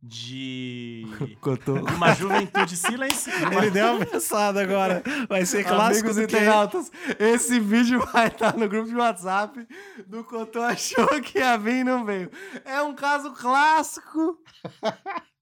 de, 0.00 1.06
Cotô. 1.40 1.78
de 1.78 1.92
uma 1.94 2.14
juventude 2.14 2.76
silenciosa. 2.76 3.52
Ele 3.54 3.70
deu 3.70 3.96
uma 3.96 4.06
pensada 4.06 4.62
agora. 4.62 5.02
Vai 5.28 5.44
ser 5.46 5.64
clássico 5.64 6.10
Amigos 6.10 6.22
internautas, 6.22 6.92
esse 7.18 7.58
vídeo 7.58 8.06
vai 8.12 8.28
estar 8.28 8.56
no 8.56 8.68
grupo 8.68 8.88
de 8.88 8.94
WhatsApp 8.94 9.66
do 10.06 10.22
Cotô 10.22 10.60
achou 10.60 11.08
que 11.22 11.38
ia 11.38 11.56
vir 11.56 11.76
e 11.76 11.84
não 11.84 12.04
veio. 12.04 12.30
É 12.64 12.80
um 12.82 12.94
caso 12.94 13.32
clássico. 13.32 14.38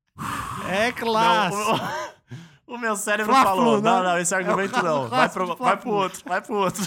É 0.68 0.92
clássico. 0.92 1.80
o, 2.66 2.74
o 2.74 2.78
meu 2.78 2.96
cérebro 2.96 3.32
Fla-Flu, 3.32 3.50
falou: 3.50 3.80
né? 3.80 3.90
não, 3.90 4.02
não, 4.02 4.18
esse 4.18 4.34
É 4.34 4.38
argumento 4.38 4.72
caso 4.72 4.86
não. 4.86 5.08
Vai 5.08 5.28
pro, 5.28 5.56
vai 5.56 5.76
pro 5.76 5.90
outro, 5.90 6.22
vai 6.26 6.40
pro 6.40 6.54
outro. 6.54 6.82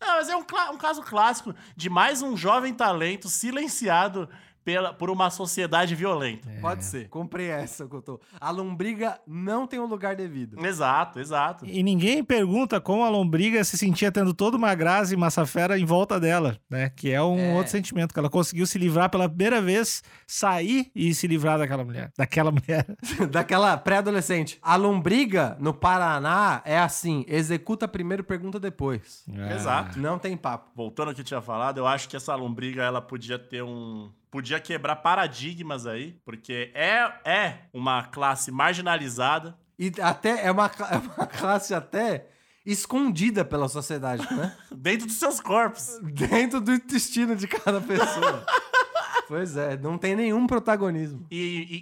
Não, 0.00 0.16
mas 0.16 0.28
é 0.28 0.36
um, 0.36 0.44
um 0.72 0.78
caso 0.78 1.02
clássico 1.02 1.54
de 1.76 1.90
mais 1.90 2.22
um 2.22 2.36
jovem 2.36 2.72
talento 2.72 3.28
silenciado 3.28 4.28
pela, 4.68 4.92
por 4.92 5.08
uma 5.08 5.30
sociedade 5.30 5.94
violenta. 5.94 6.46
Pode 6.60 6.84
ser. 6.84 7.08
Comprei 7.08 7.46
essa, 7.46 7.86
Cotô. 7.86 8.20
A 8.38 8.50
lombriga 8.50 9.18
não 9.26 9.66
tem 9.66 9.80
um 9.80 9.86
lugar 9.86 10.14
devido. 10.14 10.62
Exato, 10.62 11.18
exato. 11.18 11.64
E 11.64 11.82
ninguém 11.82 12.22
pergunta 12.22 12.78
como 12.78 13.02
a 13.02 13.08
lombriga 13.08 13.64
se 13.64 13.78
sentia 13.78 14.12
tendo 14.12 14.34
toda 14.34 14.58
uma 14.58 14.74
grasa 14.74 15.14
e 15.14 15.16
massa 15.16 15.46
fera 15.46 15.78
em 15.78 15.86
volta 15.86 16.20
dela, 16.20 16.58
né? 16.68 16.90
Que 16.90 17.10
é 17.10 17.22
um 17.22 17.38
É. 17.38 17.54
outro 17.54 17.70
sentimento, 17.72 18.12
que 18.12 18.18
ela 18.18 18.28
conseguiu 18.28 18.66
se 18.66 18.78
livrar 18.78 19.08
pela 19.08 19.26
primeira 19.26 19.62
vez, 19.62 20.02
sair 20.26 20.90
e 20.94 21.14
se 21.14 21.26
livrar 21.26 21.58
daquela 21.58 21.82
mulher. 21.82 22.12
Daquela 22.18 22.50
mulher. 22.52 22.84
Daquela 23.30 23.74
pré-adolescente. 23.78 24.58
A 24.60 24.76
lombriga 24.76 25.56
no 25.58 25.72
Paraná 25.72 26.60
é 26.66 26.78
assim: 26.78 27.24
executa 27.26 27.88
primeiro, 27.88 28.22
pergunta 28.22 28.60
depois. 28.60 29.24
Exato. 29.54 29.98
Não 29.98 30.18
tem 30.18 30.36
papo. 30.36 30.68
Voltando 30.76 31.08
ao 31.08 31.14
que 31.14 31.22
eu 31.22 31.24
tinha 31.24 31.40
falado, 31.40 31.78
eu 31.78 31.86
acho 31.86 32.06
que 32.06 32.16
essa 32.16 32.34
lombriga 32.34 32.82
ela 32.82 33.00
podia 33.00 33.38
ter 33.38 33.62
um. 33.62 34.10
Podia 34.30 34.60
quebrar 34.60 34.96
paradigmas 34.96 35.86
aí, 35.86 36.18
porque 36.24 36.70
é, 36.74 37.10
é 37.24 37.58
uma 37.72 38.04
classe 38.04 38.50
marginalizada. 38.50 39.56
E 39.78 39.90
até 40.00 40.44
é 40.46 40.50
uma, 40.50 40.66
é 40.90 40.96
uma 40.98 41.26
classe 41.26 41.72
até 41.74 42.28
escondida 42.66 43.44
pela 43.44 43.68
sociedade, 43.68 44.22
né? 44.34 44.54
Dentro 44.70 45.06
dos 45.06 45.16
seus 45.16 45.40
corpos. 45.40 45.98
Dentro 46.02 46.60
do 46.60 46.72
intestino 46.74 47.34
de 47.34 47.46
cada 47.48 47.80
pessoa. 47.80 48.44
pois 49.26 49.56
é, 49.56 49.76
não 49.78 49.96
tem 49.96 50.14
nenhum 50.14 50.46
protagonismo. 50.46 51.26
E, 51.30 51.36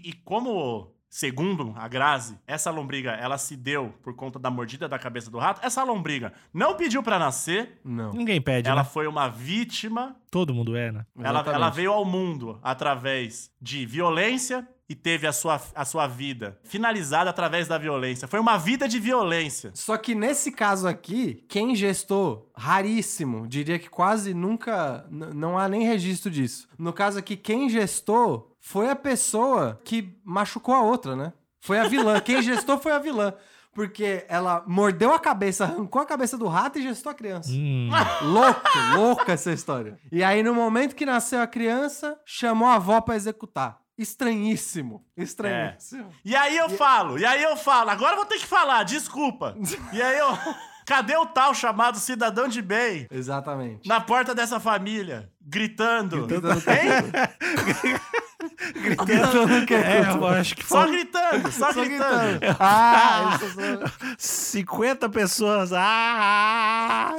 e- 0.05 0.11
e 0.11 0.13
como, 0.25 0.95
segundo 1.17 1.73
a 1.77 1.89
Grazi, 1.89 2.39
essa 2.47 2.71
lombriga 2.71 3.13
ela 3.13 3.39
se 3.39 3.57
deu 3.57 3.95
por 4.03 4.15
conta 4.15 4.39
da 4.39 4.51
mordida 4.51 4.87
da 4.87 4.99
cabeça 4.99 5.31
do 5.31 5.39
rato, 5.39 5.65
essa 5.65 5.83
lombriga 5.83 6.35
não 6.53 6.77
pediu 6.77 7.03
pra 7.03 7.19
nascer, 7.19 7.81
Não. 7.83 8.13
Ninguém 8.13 8.39
pede, 8.39 8.69
ela 8.69 8.83
né? 8.83 8.89
foi 8.93 9.07
uma 9.07 9.27
vítima, 9.27 10.15
Todo 10.31 10.53
mundo 10.53 10.77
é, 10.77 10.93
né? 10.93 11.07
ela, 11.19 11.31
Exatamente. 11.39 11.55
ela 11.55 11.71
veio 11.71 11.93
ao 11.93 12.05
mundo 12.05 12.61
através 12.63 13.51
de 13.59 13.87
violência 13.87 14.69
e 14.89 14.95
teve 14.95 15.27
a 15.27 15.33
sua, 15.33 15.61
a 15.75 15.85
sua 15.85 16.07
vida 16.07 16.59
finalizada 16.63 17.31
através 17.31 17.67
da 17.67 17.79
violência. 17.79 18.29
Foi 18.29 18.39
uma 18.39 18.57
vida 18.57 18.87
de 18.87 19.01
violência. 19.01 19.71
Só 19.75 19.97
que 19.97 20.15
nesse 20.15 20.53
caso 20.53 20.87
aqui, 20.87 21.45
quem 21.49 21.75
gestou, 21.75 22.51
raríssimo, 22.55 23.49
diria 23.49 23.79
que 23.79 23.89
quase 23.89 24.33
nunca, 24.33 25.07
não 25.11 25.59
há 25.59 25.69
nem 25.69 25.85
registro 25.87 26.31
disso. 26.31 26.69
No 26.79 26.93
caso 26.93 27.19
aqui, 27.19 27.37
quem 27.37 27.69
gestou 27.69 28.56
foi 28.67 28.91
a 28.91 28.97
pessoa 28.97 29.81
que 29.85 30.19
machucou 30.25 30.75
a 30.75 30.83
outra, 30.83 31.15
né? 31.15 31.33
Foi 31.61 31.79
a 31.79 31.87
vilã. 31.87 32.19
quem 32.21 32.43
gestou 32.43 32.77
foi 32.77 32.91
a 32.91 32.99
vilã. 32.99 33.33
Porque 33.73 34.25
ela 34.29 34.65
mordeu 34.67 35.13
a 35.15 35.21
cabeça, 35.21 35.65
arrancou 35.65 36.03
a 36.03 36.07
cabeça 36.07 36.37
do 36.37 36.49
rato 36.49 36.77
e 36.81 36.83
gestou 36.83 37.13
a 37.13 37.15
criança. 37.15 37.53
Hum. 37.53 37.89
Louco, 38.23 38.69
louca 38.97 39.33
essa 39.35 39.53
história. 39.53 39.97
E 40.11 40.25
aí, 40.25 40.43
no 40.43 40.53
momento 40.53 40.97
que 40.97 41.07
nasceu 41.07 41.41
a 41.41 41.47
criança, 41.47 42.19
chamou 42.25 42.67
a 42.67 42.75
avó 42.75 43.01
pra 43.01 43.15
executar. 43.15 43.79
Estranhíssimo. 43.97 45.07
Estranhíssimo. 45.17 46.09
E 46.25 46.35
aí 46.35 46.57
eu 46.57 46.69
falo, 46.69 47.21
e 47.21 47.25
aí 47.25 47.45
eu 47.45 47.57
falo, 47.57 47.91
agora 47.91 48.15
eu 48.15 48.17
vou 48.17 48.27
ter 48.27 48.39
que 48.39 48.47
falar, 48.47 48.83
desculpa. 48.83 49.57
E 49.93 50.03
aí 50.03 50.19
eu. 50.19 50.27
Cadê 50.85 51.17
o 51.17 51.27
tal 51.27 51.53
chamado 51.53 51.99
cidadão 51.99 52.47
de 52.47 52.63
bem 52.63 53.09
Exatamente. 53.11 53.89
na 53.89 54.01
porta 54.01 54.33
dessa 54.33 54.61
família, 54.61 55.29
gritando? 55.41 56.29
Gritando 56.29 56.63
Hein? 56.71 58.01
Gritando 58.75 59.67
que 59.67 59.75
É, 59.75 60.01
eu 60.11 60.27
acho 60.27 60.57
que 60.57 60.63
Só 60.67 60.81
foram 60.81 60.93
gritando, 60.93 61.53
só, 61.53 61.73
Só 61.73 61.85
gritando. 61.85 62.39
gritando. 62.41 62.57
Ah, 62.59 63.39
isso 63.41 63.55
só- 63.55 64.15
50 64.19 65.09
pessoas. 65.09 65.73
Ah! 65.73 67.15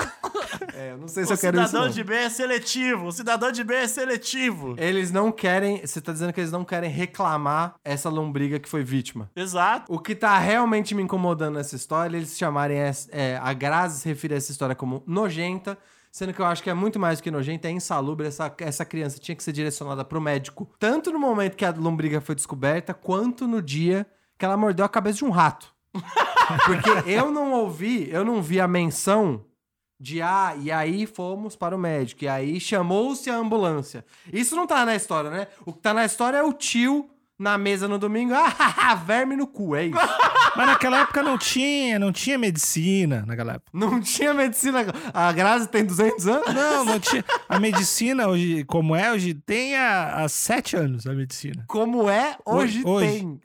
é, 0.73 0.91
eu 0.91 0.97
não 0.97 1.07
sei 1.07 1.25
se 1.25 1.31
O 1.31 1.33
eu 1.33 1.37
quero 1.37 1.57
isso. 1.59 1.67
cidadão 1.67 1.89
de 1.89 2.03
bem 2.03 2.17
é 2.19 2.29
seletivo, 2.29 3.07
o 3.07 3.11
cidadão 3.11 3.51
de 3.51 3.63
bem 3.63 3.77
é 3.79 3.87
seletivo. 3.87 4.75
Eles 4.77 5.11
não 5.11 5.31
querem. 5.31 5.81
Você 5.85 6.01
tá 6.01 6.11
dizendo 6.11 6.33
que 6.33 6.39
eles 6.39 6.51
não 6.51 6.65
querem 6.65 6.89
reclamar 6.89 7.75
essa 7.83 8.09
lombriga 8.09 8.59
que 8.59 8.67
foi 8.69 8.83
vítima. 8.83 9.29
Exato. 9.35 9.91
O 9.93 9.99
que 9.99 10.15
tá 10.15 10.37
realmente 10.37 10.93
me 10.95 11.03
incomodando 11.03 11.55
nessa 11.55 11.75
história, 11.75 12.15
é 12.15 12.19
eles 12.19 12.37
chamarem 12.37 12.77
essa, 12.77 13.09
é, 13.11 13.39
a 13.41 13.53
Grazi 13.53 14.01
se 14.01 14.07
referir 14.09 14.33
a 14.33 14.37
essa 14.37 14.51
história 14.51 14.75
como 14.75 15.03
nojenta, 15.07 15.77
sendo 16.17 16.33
que 16.33 16.41
eu 16.41 16.47
acho 16.47 16.63
que 16.63 16.69
é 16.69 16.73
muito 16.73 16.97
mais 16.97 17.19
do 17.19 17.23
que 17.23 17.29
nojenta, 17.29 17.67
é 17.67 17.71
insalubre. 17.71 18.25
Essa, 18.25 18.51
essa 18.57 18.83
criança 18.83 19.19
tinha 19.19 19.35
que 19.35 19.43
ser 19.43 19.51
direcionada 19.51 20.03
pro 20.03 20.19
médico, 20.19 20.67
tanto 20.79 21.11
no 21.11 21.19
momento 21.19 21.55
que 21.55 21.63
a 21.63 21.69
lombriga 21.69 22.19
foi 22.19 22.33
descoberta, 22.33 22.91
quanto 22.91 23.47
no 23.47 23.61
dia 23.61 24.03
que 24.35 24.43
ela 24.43 24.57
mordeu 24.57 24.83
a 24.83 24.89
cabeça 24.89 25.19
de 25.19 25.25
um 25.25 25.29
rato. 25.29 25.71
Porque 26.65 27.07
eu 27.07 27.29
não 27.29 27.53
ouvi, 27.53 28.09
eu 28.09 28.25
não 28.25 28.41
vi 28.41 28.59
a 28.59 28.67
menção 28.67 29.45
de 29.99 30.19
ah, 30.19 30.55
e 30.59 30.71
aí 30.71 31.05
fomos 31.05 31.55
para 31.55 31.75
o 31.75 31.79
médico, 31.79 32.23
e 32.23 32.27
aí 32.27 32.59
chamou-se 32.59 33.29
a 33.29 33.35
ambulância. 33.35 34.03
Isso 34.33 34.55
não 34.55 34.65
tá 34.65 34.83
na 34.87 34.95
história, 34.95 35.29
né? 35.29 35.47
O 35.67 35.73
que 35.73 35.81
tá 35.81 35.93
na 35.93 36.03
história 36.03 36.37
é 36.37 36.43
o 36.43 36.51
tio 36.51 37.07
na 37.37 37.59
mesa 37.59 37.87
no 37.87 37.99
domingo, 37.99 38.33
ah, 38.35 38.95
verme 38.95 39.35
no 39.35 39.45
cu, 39.45 39.75
é 39.75 39.85
isso. 39.85 39.99
Mas 40.57 40.65
naquela 40.65 41.01
época 41.01 41.21
não 41.21 41.37
tinha, 41.37 41.99
não 41.99 42.11
tinha 42.11 42.37
medicina 42.37 43.23
naquela 43.27 43.53
época. 43.53 43.69
Não 43.71 44.01
tinha 44.01 44.33
medicina. 44.33 44.79
A 45.13 45.31
Grazi 45.31 45.67
tem 45.67 45.85
200 45.85 46.27
anos? 46.27 46.53
Não, 46.53 46.83
não 46.83 46.99
tinha. 46.99 47.23
A 47.47 47.59
medicina 47.59 48.27
hoje, 48.27 48.63
como 48.63 48.95
é 48.95 49.11
hoje, 49.11 49.35
tem 49.35 49.75
há, 49.75 50.23
há 50.23 50.27
sete 50.27 50.75
anos 50.75 51.05
a 51.05 51.13
medicina. 51.13 51.63
Como 51.67 52.09
é, 52.09 52.35
hoje, 52.43 52.81
Hoje. 52.83 53.07
tem. 53.07 53.41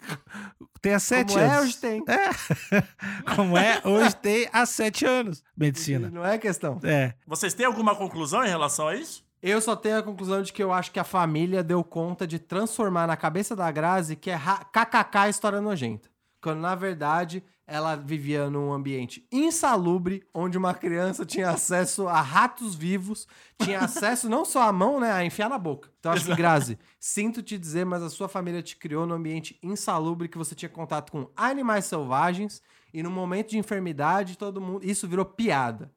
Tem 0.81 0.95
há 0.95 0.99
sete 0.99 1.35
Como 1.35 1.45
anos. 1.45 1.55
é, 1.55 1.61
hoje 1.61 1.77
tem. 1.77 2.05
Como 3.37 3.57
é, 3.59 3.81
hoje 3.85 4.17
tem 4.17 4.49
há 4.53 4.67
sete 4.67 5.05
anos 5.05 5.45
medicina. 5.57 6.11
Não 6.11 6.25
é 6.27 6.39
questão. 6.39 6.81
É. 6.83 7.15
Vocês 7.27 7.55
têm 7.55 7.67
alguma 7.67 7.95
conclusão 7.95 8.45
em 8.45 8.49
relação 8.49 8.89
a 8.89 8.97
isso? 8.97 9.23
Eu 9.43 9.61
só 9.61 9.75
tenho 9.77 9.99
a 9.99 10.03
conclusão 10.03 10.41
de 10.41 10.53
que 10.53 10.63
eu 10.63 10.73
acho 10.73 10.91
que 10.93 11.01
a 11.01 11.05
família 11.05 11.63
deu 11.65 11.83
conta 11.83 12.27
de 12.27 12.39
transformar 12.39 13.07
na 13.07 13.17
cabeça 13.17 13.55
da 13.57 13.71
Grazi 13.71 14.15
que 14.17 14.31
é 14.31 14.39
kkk 14.73 15.29
história 15.29 15.61
nojenta. 15.61 16.09
Quando, 16.43 16.59
na 16.59 16.75
verdade, 16.75 17.43
ela 17.65 17.95
vivia 17.95 18.51
num 18.51 18.73
ambiente 18.73 19.27
insalubre, 19.31 20.27
onde 20.35 20.59
uma 20.59 20.75
criança 20.75 21.25
tinha 21.25 21.51
acesso 21.51 22.09
a 22.09 22.21
ratos 22.21 22.75
vivos, 22.75 23.29
tinha 23.63 23.79
acesso 23.87 24.29
não 24.29 24.45
só 24.45 24.63
à 24.63 24.73
mão, 24.73 24.99
né, 24.99 25.13
a 25.13 25.25
enfiar 25.25 25.49
na 25.49 25.57
boca. 25.57 25.89
Então, 26.01 26.11
acho 26.11 26.27
que, 26.27 26.35
Grazi, 26.35 26.79
sinto 26.99 27.43
te 27.43 27.57
dizer, 27.57 27.87
mas 27.87 28.03
a 28.03 28.11
sua 28.11 28.29
família 28.29 28.61
te 28.61 28.77
criou 28.77 29.07
num 29.07 29.15
ambiente 29.15 29.57
insalubre, 29.63 30.29
que 30.29 30.37
você 30.37 30.55
tinha 30.55 30.69
contato 30.69 31.13
com 31.13 31.31
animais 31.37 31.85
selvagens, 31.85 32.61
e 32.93 33.03
no 33.03 33.11
momento 33.11 33.51
de 33.51 33.59
enfermidade, 33.59 34.37
todo 34.37 34.61
mundo... 34.61 34.85
Isso 34.85 35.09
virou 35.09 35.25
piada. 35.25 35.91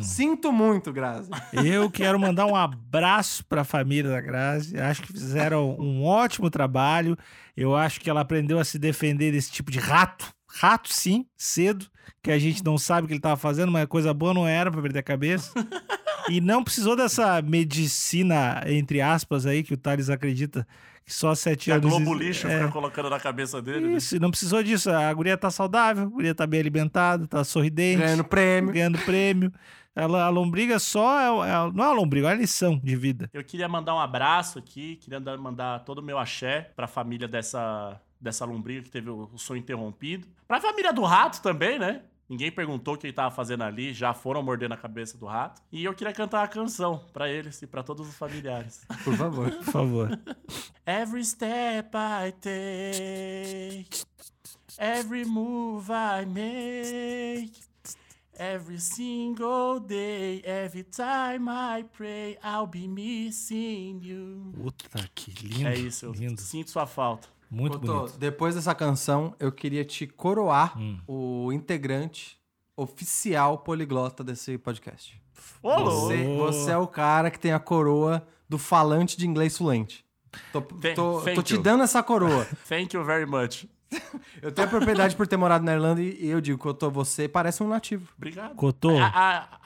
Sinto 0.00 0.52
muito, 0.52 0.92
Grazi. 0.92 1.30
Eu 1.52 1.90
quero 1.90 2.18
mandar 2.18 2.46
um 2.46 2.54
abraço 2.54 3.44
para 3.46 3.62
a 3.62 3.64
família 3.64 4.10
da 4.10 4.20
Grazi. 4.20 4.78
Acho 4.78 5.02
que 5.02 5.12
fizeram 5.12 5.76
um 5.78 6.04
ótimo 6.04 6.50
trabalho. 6.50 7.16
Eu 7.56 7.74
acho 7.74 8.00
que 8.00 8.10
ela 8.10 8.20
aprendeu 8.20 8.58
a 8.58 8.64
se 8.64 8.78
defender 8.78 9.32
desse 9.32 9.50
tipo 9.50 9.70
de 9.70 9.78
rato. 9.78 10.32
Rato, 10.54 10.92
sim, 10.92 11.26
cedo, 11.34 11.86
que 12.22 12.30
a 12.30 12.38
gente 12.38 12.62
não 12.62 12.76
sabe 12.76 13.04
o 13.04 13.08
que 13.08 13.14
ele 13.14 13.18
estava 13.18 13.36
fazendo, 13.36 13.72
mas 13.72 13.86
coisa 13.86 14.12
boa 14.12 14.34
não 14.34 14.46
era 14.46 14.70
para 14.70 14.82
perder 14.82 14.98
a 14.98 15.02
cabeça. 15.02 15.50
E 16.28 16.40
não 16.40 16.62
precisou 16.62 16.94
dessa 16.94 17.40
medicina, 17.40 18.62
entre 18.66 19.00
aspas, 19.00 19.46
aí, 19.46 19.62
que 19.62 19.74
o 19.74 19.78
Thales 19.78 20.10
acredita 20.10 20.66
só 21.06 21.34
sete 21.34 21.64
Que 21.66 21.72
a 21.72 21.76
anos. 21.76 21.90
Globo 21.90 22.14
Lixo 22.14 22.46
é, 22.46 22.58
fica 22.60 22.70
colocando 22.72 23.10
na 23.10 23.18
cabeça 23.20 23.60
dele. 23.60 23.88
né? 23.88 23.96
Isso, 23.96 24.16
e 24.16 24.18
não 24.18 24.30
precisou 24.30 24.62
disso. 24.62 24.90
A 24.90 25.12
guria 25.12 25.36
tá 25.36 25.50
saudável, 25.50 26.04
a 26.04 26.06
guria 26.06 26.34
tá 26.34 26.46
bem 26.46 26.60
alimentada, 26.60 27.26
tá 27.26 27.42
sorridente, 27.44 28.00
Ganhando 28.02 28.24
prêmio. 28.24 28.72
ganhando 28.72 28.98
prêmio. 29.00 29.52
Ela, 29.94 30.24
a 30.24 30.28
lombriga 30.30 30.78
só 30.78 31.20
é, 31.44 31.50
é- 31.50 31.72
não 31.72 31.84
é 31.84 31.88
uma 31.88 31.92
lombriga, 31.92 32.28
é 32.28 32.30
uma 32.30 32.40
lição 32.40 32.80
de 32.82 32.96
vida. 32.96 33.28
Eu 33.32 33.44
queria 33.44 33.68
mandar 33.68 33.94
um 33.94 34.00
abraço 34.00 34.58
aqui, 34.58 34.96
queria 34.96 35.20
dar- 35.20 35.36
mandar 35.36 35.80
todo 35.80 35.98
o 35.98 36.02
meu 36.02 36.18
axé 36.18 36.70
pra 36.74 36.86
família 36.86 37.28
dessa, 37.28 38.00
dessa 38.18 38.44
lombriga 38.46 38.82
que 38.82 38.90
teve 38.90 39.10
o, 39.10 39.28
o 39.32 39.38
sonho 39.38 39.58
interrompido. 39.58 40.26
Pra 40.48 40.60
família 40.62 40.92
do 40.94 41.02
rato 41.02 41.42
também, 41.42 41.78
né? 41.78 42.00
Ninguém 42.32 42.50
perguntou 42.50 42.94
o 42.94 42.96
que 42.96 43.06
ele 43.06 43.12
tava 43.12 43.30
fazendo 43.30 43.62
ali, 43.62 43.92
já 43.92 44.14
foram 44.14 44.42
mordendo 44.42 44.72
a 44.72 44.76
cabeça 44.78 45.18
do 45.18 45.26
rato. 45.26 45.60
E 45.70 45.84
eu 45.84 45.92
queria 45.92 46.14
cantar 46.14 46.42
a 46.42 46.48
canção 46.48 47.04
pra 47.12 47.28
eles 47.28 47.60
e 47.60 47.66
pra 47.66 47.82
todos 47.82 48.08
os 48.08 48.16
familiares. 48.16 48.86
Por 49.04 49.14
favor. 49.14 49.50
Por 49.50 49.64
favor. 49.64 50.18
Every 50.86 51.22
step 51.26 51.90
I 51.94 52.32
take, 52.40 54.04
every 54.78 55.26
move 55.26 55.90
I 55.92 56.24
make, 56.24 57.52
every 58.38 58.80
single 58.80 59.78
day, 59.78 60.42
every 60.46 60.84
time 60.84 61.50
I 61.50 61.84
pray, 61.92 62.38
I'll 62.42 62.66
be 62.66 62.88
missing 62.88 64.00
you. 64.02 64.52
Puta, 64.54 65.06
que 65.14 65.32
lindo. 65.46 65.68
É 65.68 65.74
isso, 65.76 66.06
eu 66.06 66.12
Lindo. 66.12 66.40
sinto 66.40 66.70
sua 66.70 66.86
falta. 66.86 67.28
Muito 67.54 67.78
Cotô, 67.78 67.98
bonito. 68.00 68.18
depois 68.18 68.54
dessa 68.54 68.74
canção, 68.74 69.34
eu 69.38 69.52
queria 69.52 69.84
te 69.84 70.06
coroar 70.06 70.78
Hum. 70.78 70.98
o 71.06 71.52
integrante 71.52 72.38
oficial 72.74 73.58
poliglota 73.58 74.24
desse 74.24 74.56
podcast. 74.56 75.20
Você, 75.62 76.24
você 76.36 76.70
é 76.70 76.78
o 76.78 76.86
cara 76.86 77.30
que 77.30 77.38
tem 77.38 77.52
a 77.52 77.58
coroa 77.60 78.26
do 78.48 78.58
falante 78.58 79.18
de 79.18 79.26
inglês 79.28 79.58
fluente. 79.58 80.02
Tô, 80.50 80.62
Thank- 80.62 80.94
tô- 80.94 81.20
tô 81.34 81.42
te 81.42 81.54
you. 81.56 81.62
dando 81.62 81.82
essa 81.82 82.02
coroa. 82.02 82.46
Thank 82.66 82.96
you 82.96 83.04
very 83.04 83.26
much. 83.26 83.66
Eu 84.40 84.50
tenho 84.50 84.66
a 84.66 84.70
propriedade 84.70 85.14
por 85.14 85.26
ter 85.26 85.36
morado 85.36 85.62
na 85.62 85.74
Irlanda 85.74 86.00
e 86.00 86.16
e 86.24 86.28
eu 86.30 86.40
digo, 86.40 86.58
Cotô, 86.58 86.90
você 86.90 87.28
parece 87.28 87.62
um 87.62 87.68
nativo. 87.68 88.08
Obrigado. 88.16 88.54
Cotô. 88.54 88.92
I, 88.96 89.02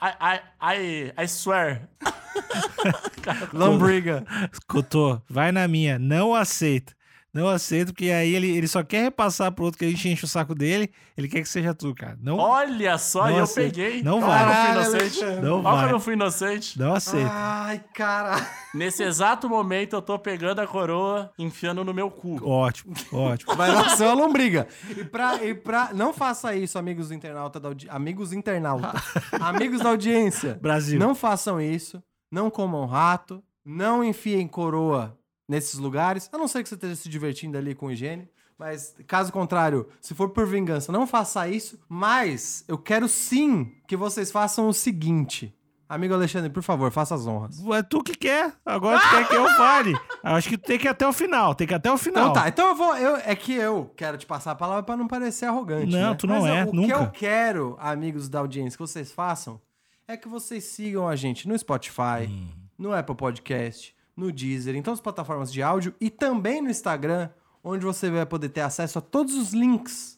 I, 0.01 0.41
I, 0.61 1.13
I, 1.15 1.23
I 1.23 1.27
swear. 1.29 1.87
Lombriga. 3.53 4.25
Cotô, 4.67 5.21
vai 5.29 5.51
na 5.53 5.65
minha. 5.67 5.97
Não 5.97 6.35
aceita. 6.35 6.93
Não 7.33 7.47
aceito, 7.47 7.93
porque 7.93 8.09
aí 8.09 8.33
ele, 8.33 8.49
ele 8.57 8.67
só 8.67 8.81
quer 8.83 9.03
repassar 9.03 9.51
pro 9.51 9.65
outro 9.65 9.77
que 9.77 9.85
a 9.85 9.89
gente 9.89 10.09
enche 10.09 10.25
o 10.25 10.27
saco 10.27 10.55
dele. 10.55 10.89
Ele 11.15 11.27
quer 11.27 11.41
que 11.41 11.49
seja 11.49 11.73
tu, 11.73 11.93
cara. 11.93 12.17
Não, 12.21 12.37
Olha 12.37 12.97
só, 12.97 13.25
Não 13.25 13.37
eu 13.37 13.43
aceito. 13.43 13.75
peguei. 13.75 14.01
Não 14.01 14.17
Olha 14.17 14.25
vai. 14.25 14.37
como 14.39 14.49
eu 14.49 14.55
fui 14.55 14.63
Caralho, 14.63 14.81
inocente. 14.95 15.41
Não 15.41 15.53
Olha 15.55 15.61
vai. 15.63 15.83
como 15.83 15.95
eu 15.95 15.99
fui 15.99 16.13
inocente. 16.13 16.79
não 16.79 16.93
aceito. 16.95 17.29
Ai, 17.31 17.83
cara. 17.93 18.47
Nesse 18.73 19.03
exato 19.03 19.47
momento, 19.49 19.93
eu 19.95 20.01
tô 20.01 20.17
pegando 20.17 20.59
a 20.61 20.67
coroa, 20.67 21.31
enfiando 21.37 21.83
no 21.83 21.93
meu 21.93 22.09
cu. 22.09 22.39
Ótimo, 22.47 22.93
ótimo. 23.11 23.55
Vai 23.55 23.71
nascer 23.71 24.05
uma 24.05 24.13
lombriga. 24.13 24.67
E 24.95 25.03
pra, 25.03 25.43
e 25.43 25.53
pra. 25.53 25.91
Não 25.93 26.13
faça 26.13 26.55
isso, 26.55 26.79
amigos 26.79 27.11
internauta 27.11 27.59
da 27.59 27.67
audi... 27.69 27.87
Amigos 27.89 28.33
internauta. 28.33 28.93
amigos 29.39 29.79
da 29.81 29.89
audiência. 29.89 30.57
Brasil. 30.61 30.99
Não 30.99 31.13
façam 31.13 31.59
isso. 31.61 32.01
Não 32.31 32.49
comam 32.49 32.85
rato. 32.85 33.43
Não 33.65 34.01
enfiem 34.03 34.47
coroa 34.47 35.16
nesses 35.47 35.79
lugares. 35.79 36.29
A 36.31 36.37
não 36.37 36.47
ser 36.47 36.63
que 36.63 36.69
você 36.69 36.75
esteja 36.75 36.95
se 36.95 37.09
divertindo 37.09 37.57
ali 37.57 37.73
com 37.75 37.91
higiene. 37.91 38.27
Mas, 38.59 38.95
caso 39.05 39.31
contrário, 39.31 39.87
se 40.01 40.15
for 40.15 40.29
por 40.29 40.47
vingança, 40.47 40.91
não 40.91 41.05
faça 41.05 41.47
isso. 41.47 41.79
Mas 41.87 42.63
eu 42.67 42.77
quero 42.77 43.07
sim 43.07 43.71
que 43.87 43.95
vocês 43.95 44.31
façam 44.31 44.67
o 44.67 44.73
seguinte. 44.73 45.53
Amigo 45.87 46.13
Alexandre, 46.15 46.49
por 46.49 46.63
favor, 46.63 46.91
faça 46.91 47.15
as 47.15 47.25
honras. 47.27 47.63
É 47.73 47.81
tu 47.83 48.03
que 48.03 48.13
quer. 48.15 48.51
Agora 48.65 48.99
tu 48.99 49.09
quer 49.09 49.27
que 49.29 49.35
eu 49.35 49.47
fale. 49.55 49.95
Acho 50.23 50.49
que 50.49 50.57
tu 50.57 50.65
tem 50.65 50.77
que 50.77 50.85
ir 50.85 50.89
até 50.89 51.07
o 51.07 51.13
final. 51.13 51.55
Tem 51.55 51.65
que 51.67 51.73
ir 51.73 51.77
até 51.77 51.89
o 51.89 51.97
final. 51.97 52.31
Então 52.31 52.33
tá, 52.41 52.49
então 52.49 52.67
eu 52.69 52.75
vou. 52.75 52.97
Eu, 52.97 53.15
é 53.17 53.33
que 53.35 53.53
eu 53.53 53.93
quero 53.95 54.17
te 54.17 54.25
passar 54.25 54.51
a 54.51 54.55
palavra 54.55 54.83
pra 54.83 54.97
não 54.97 55.07
parecer 55.07 55.45
arrogante. 55.45 55.91
Não, 55.93 56.09
né? 56.09 56.15
tu 56.15 56.27
não 56.27 56.41
Mas, 56.41 56.45
é, 56.51 56.65
O 56.65 56.73
nunca. 56.73 56.87
que 56.87 56.93
eu 57.03 57.09
quero, 57.11 57.77
amigos 57.79 58.27
da 58.27 58.39
audiência, 58.39 58.75
que 58.75 58.81
vocês 58.85 59.11
façam 59.13 59.61
é 60.07 60.17
que 60.17 60.27
vocês 60.27 60.63
sigam 60.65 61.07
a 61.07 61.15
gente 61.15 61.47
no 61.47 61.57
Spotify, 61.57 62.27
Hum. 62.27 62.47
no 62.77 62.91
Apple 62.91 63.15
Podcast, 63.15 63.95
no 64.17 64.31
Deezer, 64.31 64.75
em 64.75 64.81
todas 64.81 64.99
as 64.99 65.03
plataformas 65.03 65.53
de 65.53 65.61
áudio 65.61 65.93
e 66.01 66.09
também 66.09 66.61
no 66.61 66.71
Instagram, 66.71 67.29
onde 67.63 67.85
você 67.85 68.09
vai 68.09 68.25
poder 68.25 68.49
ter 68.49 68.61
acesso 68.61 68.97
a 68.97 69.01
todos 69.01 69.35
os 69.35 69.53
links 69.53 70.17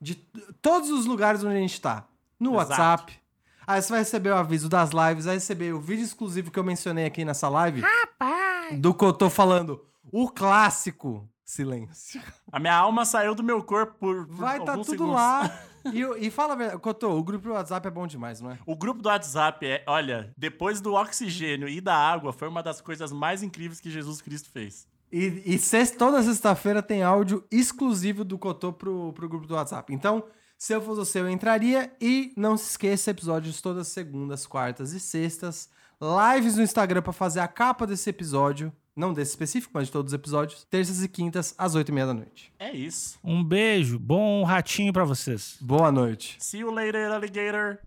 de 0.00 0.14
todos 0.62 0.90
os 0.90 1.06
lugares 1.06 1.42
onde 1.42 1.56
a 1.56 1.60
gente 1.60 1.80
tá. 1.80 2.06
No 2.38 2.52
Exato. 2.54 2.70
WhatsApp. 2.70 3.20
Aí 3.66 3.80
você 3.80 3.90
vai 3.90 3.98
receber 4.00 4.30
o 4.30 4.36
aviso 4.36 4.68
das 4.68 4.90
lives, 4.90 5.24
vai 5.24 5.34
receber 5.34 5.72
o 5.72 5.80
vídeo 5.80 6.04
exclusivo 6.04 6.50
que 6.50 6.58
eu 6.58 6.64
mencionei 6.64 7.06
aqui 7.06 7.24
nessa 7.24 7.48
live. 7.48 7.82
Do 8.78 8.94
Cotô 8.94 9.30
falando 9.30 9.82
o 10.12 10.28
clássico 10.28 11.28
silêncio. 11.44 12.20
A 12.50 12.58
minha 12.58 12.74
alma 12.76 13.04
saiu 13.04 13.34
do 13.34 13.42
meu 13.42 13.62
corpo 13.62 13.94
por, 13.98 14.26
por 14.26 14.36
Vai 14.36 14.64
tá 14.64 14.72
tudo 14.74 14.84
segundos. 14.90 15.14
lá. 15.14 15.60
E, 15.92 16.26
e 16.26 16.30
fala, 16.30 16.78
Cotô, 16.78 17.10
o 17.16 17.22
grupo 17.22 17.48
do 17.48 17.52
WhatsApp 17.54 17.86
é 17.86 17.90
bom 17.90 18.06
demais, 18.06 18.40
não 18.40 18.50
é? 18.50 18.58
O 18.66 18.74
grupo 18.74 19.02
do 19.02 19.08
WhatsApp 19.08 19.66
é, 19.66 19.84
olha, 19.86 20.32
depois 20.36 20.80
do 20.80 20.94
oxigênio 20.94 21.68
e 21.68 21.80
da 21.80 21.94
água, 21.94 22.32
foi 22.32 22.48
uma 22.48 22.62
das 22.62 22.80
coisas 22.80 23.12
mais 23.12 23.42
incríveis 23.42 23.80
que 23.80 23.90
Jesus 23.90 24.22
Cristo 24.22 24.48
fez. 24.50 24.86
E, 25.12 25.42
e 25.44 25.58
sexta- 25.58 25.98
toda 25.98 26.22
sexta-feira 26.22 26.82
tem 26.82 27.02
áudio 27.02 27.44
exclusivo 27.50 28.24
do 28.24 28.38
Cotô 28.38 28.72
pro, 28.72 29.12
pro 29.12 29.28
grupo 29.28 29.46
do 29.46 29.54
WhatsApp. 29.54 29.92
Então, 29.92 30.24
se 30.56 30.72
eu 30.72 30.80
fosse 30.80 31.00
você, 31.00 31.20
eu 31.20 31.28
entraria. 31.28 31.92
E 32.00 32.32
não 32.36 32.56
se 32.56 32.70
esqueça, 32.70 33.10
episódios 33.10 33.60
todas 33.60 33.86
segundas, 33.88 34.46
quartas 34.46 34.92
e 34.92 34.98
sextas. 34.98 35.68
Lives 36.00 36.56
no 36.56 36.62
Instagram 36.62 37.02
pra 37.02 37.12
fazer 37.12 37.40
a 37.40 37.46
capa 37.48 37.86
desse 37.86 38.08
episódio. 38.08 38.72
Não 38.96 39.12
desse 39.12 39.32
específico, 39.32 39.72
mas 39.74 39.86
de 39.86 39.92
todos 39.92 40.12
os 40.12 40.14
episódios. 40.14 40.64
Terças 40.70 41.02
e 41.02 41.08
quintas, 41.08 41.52
às 41.58 41.74
oito 41.74 41.88
e 41.88 41.92
meia 41.92 42.06
da 42.06 42.14
noite. 42.14 42.52
É 42.58 42.70
isso. 42.70 43.18
Um 43.24 43.42
beijo. 43.42 43.98
Bom 43.98 44.44
ratinho 44.44 44.92
pra 44.92 45.04
vocês. 45.04 45.56
Boa 45.60 45.90
noite. 45.90 46.36
See 46.38 46.60
you 46.60 46.70
later, 46.70 47.10
alligator. 47.10 47.78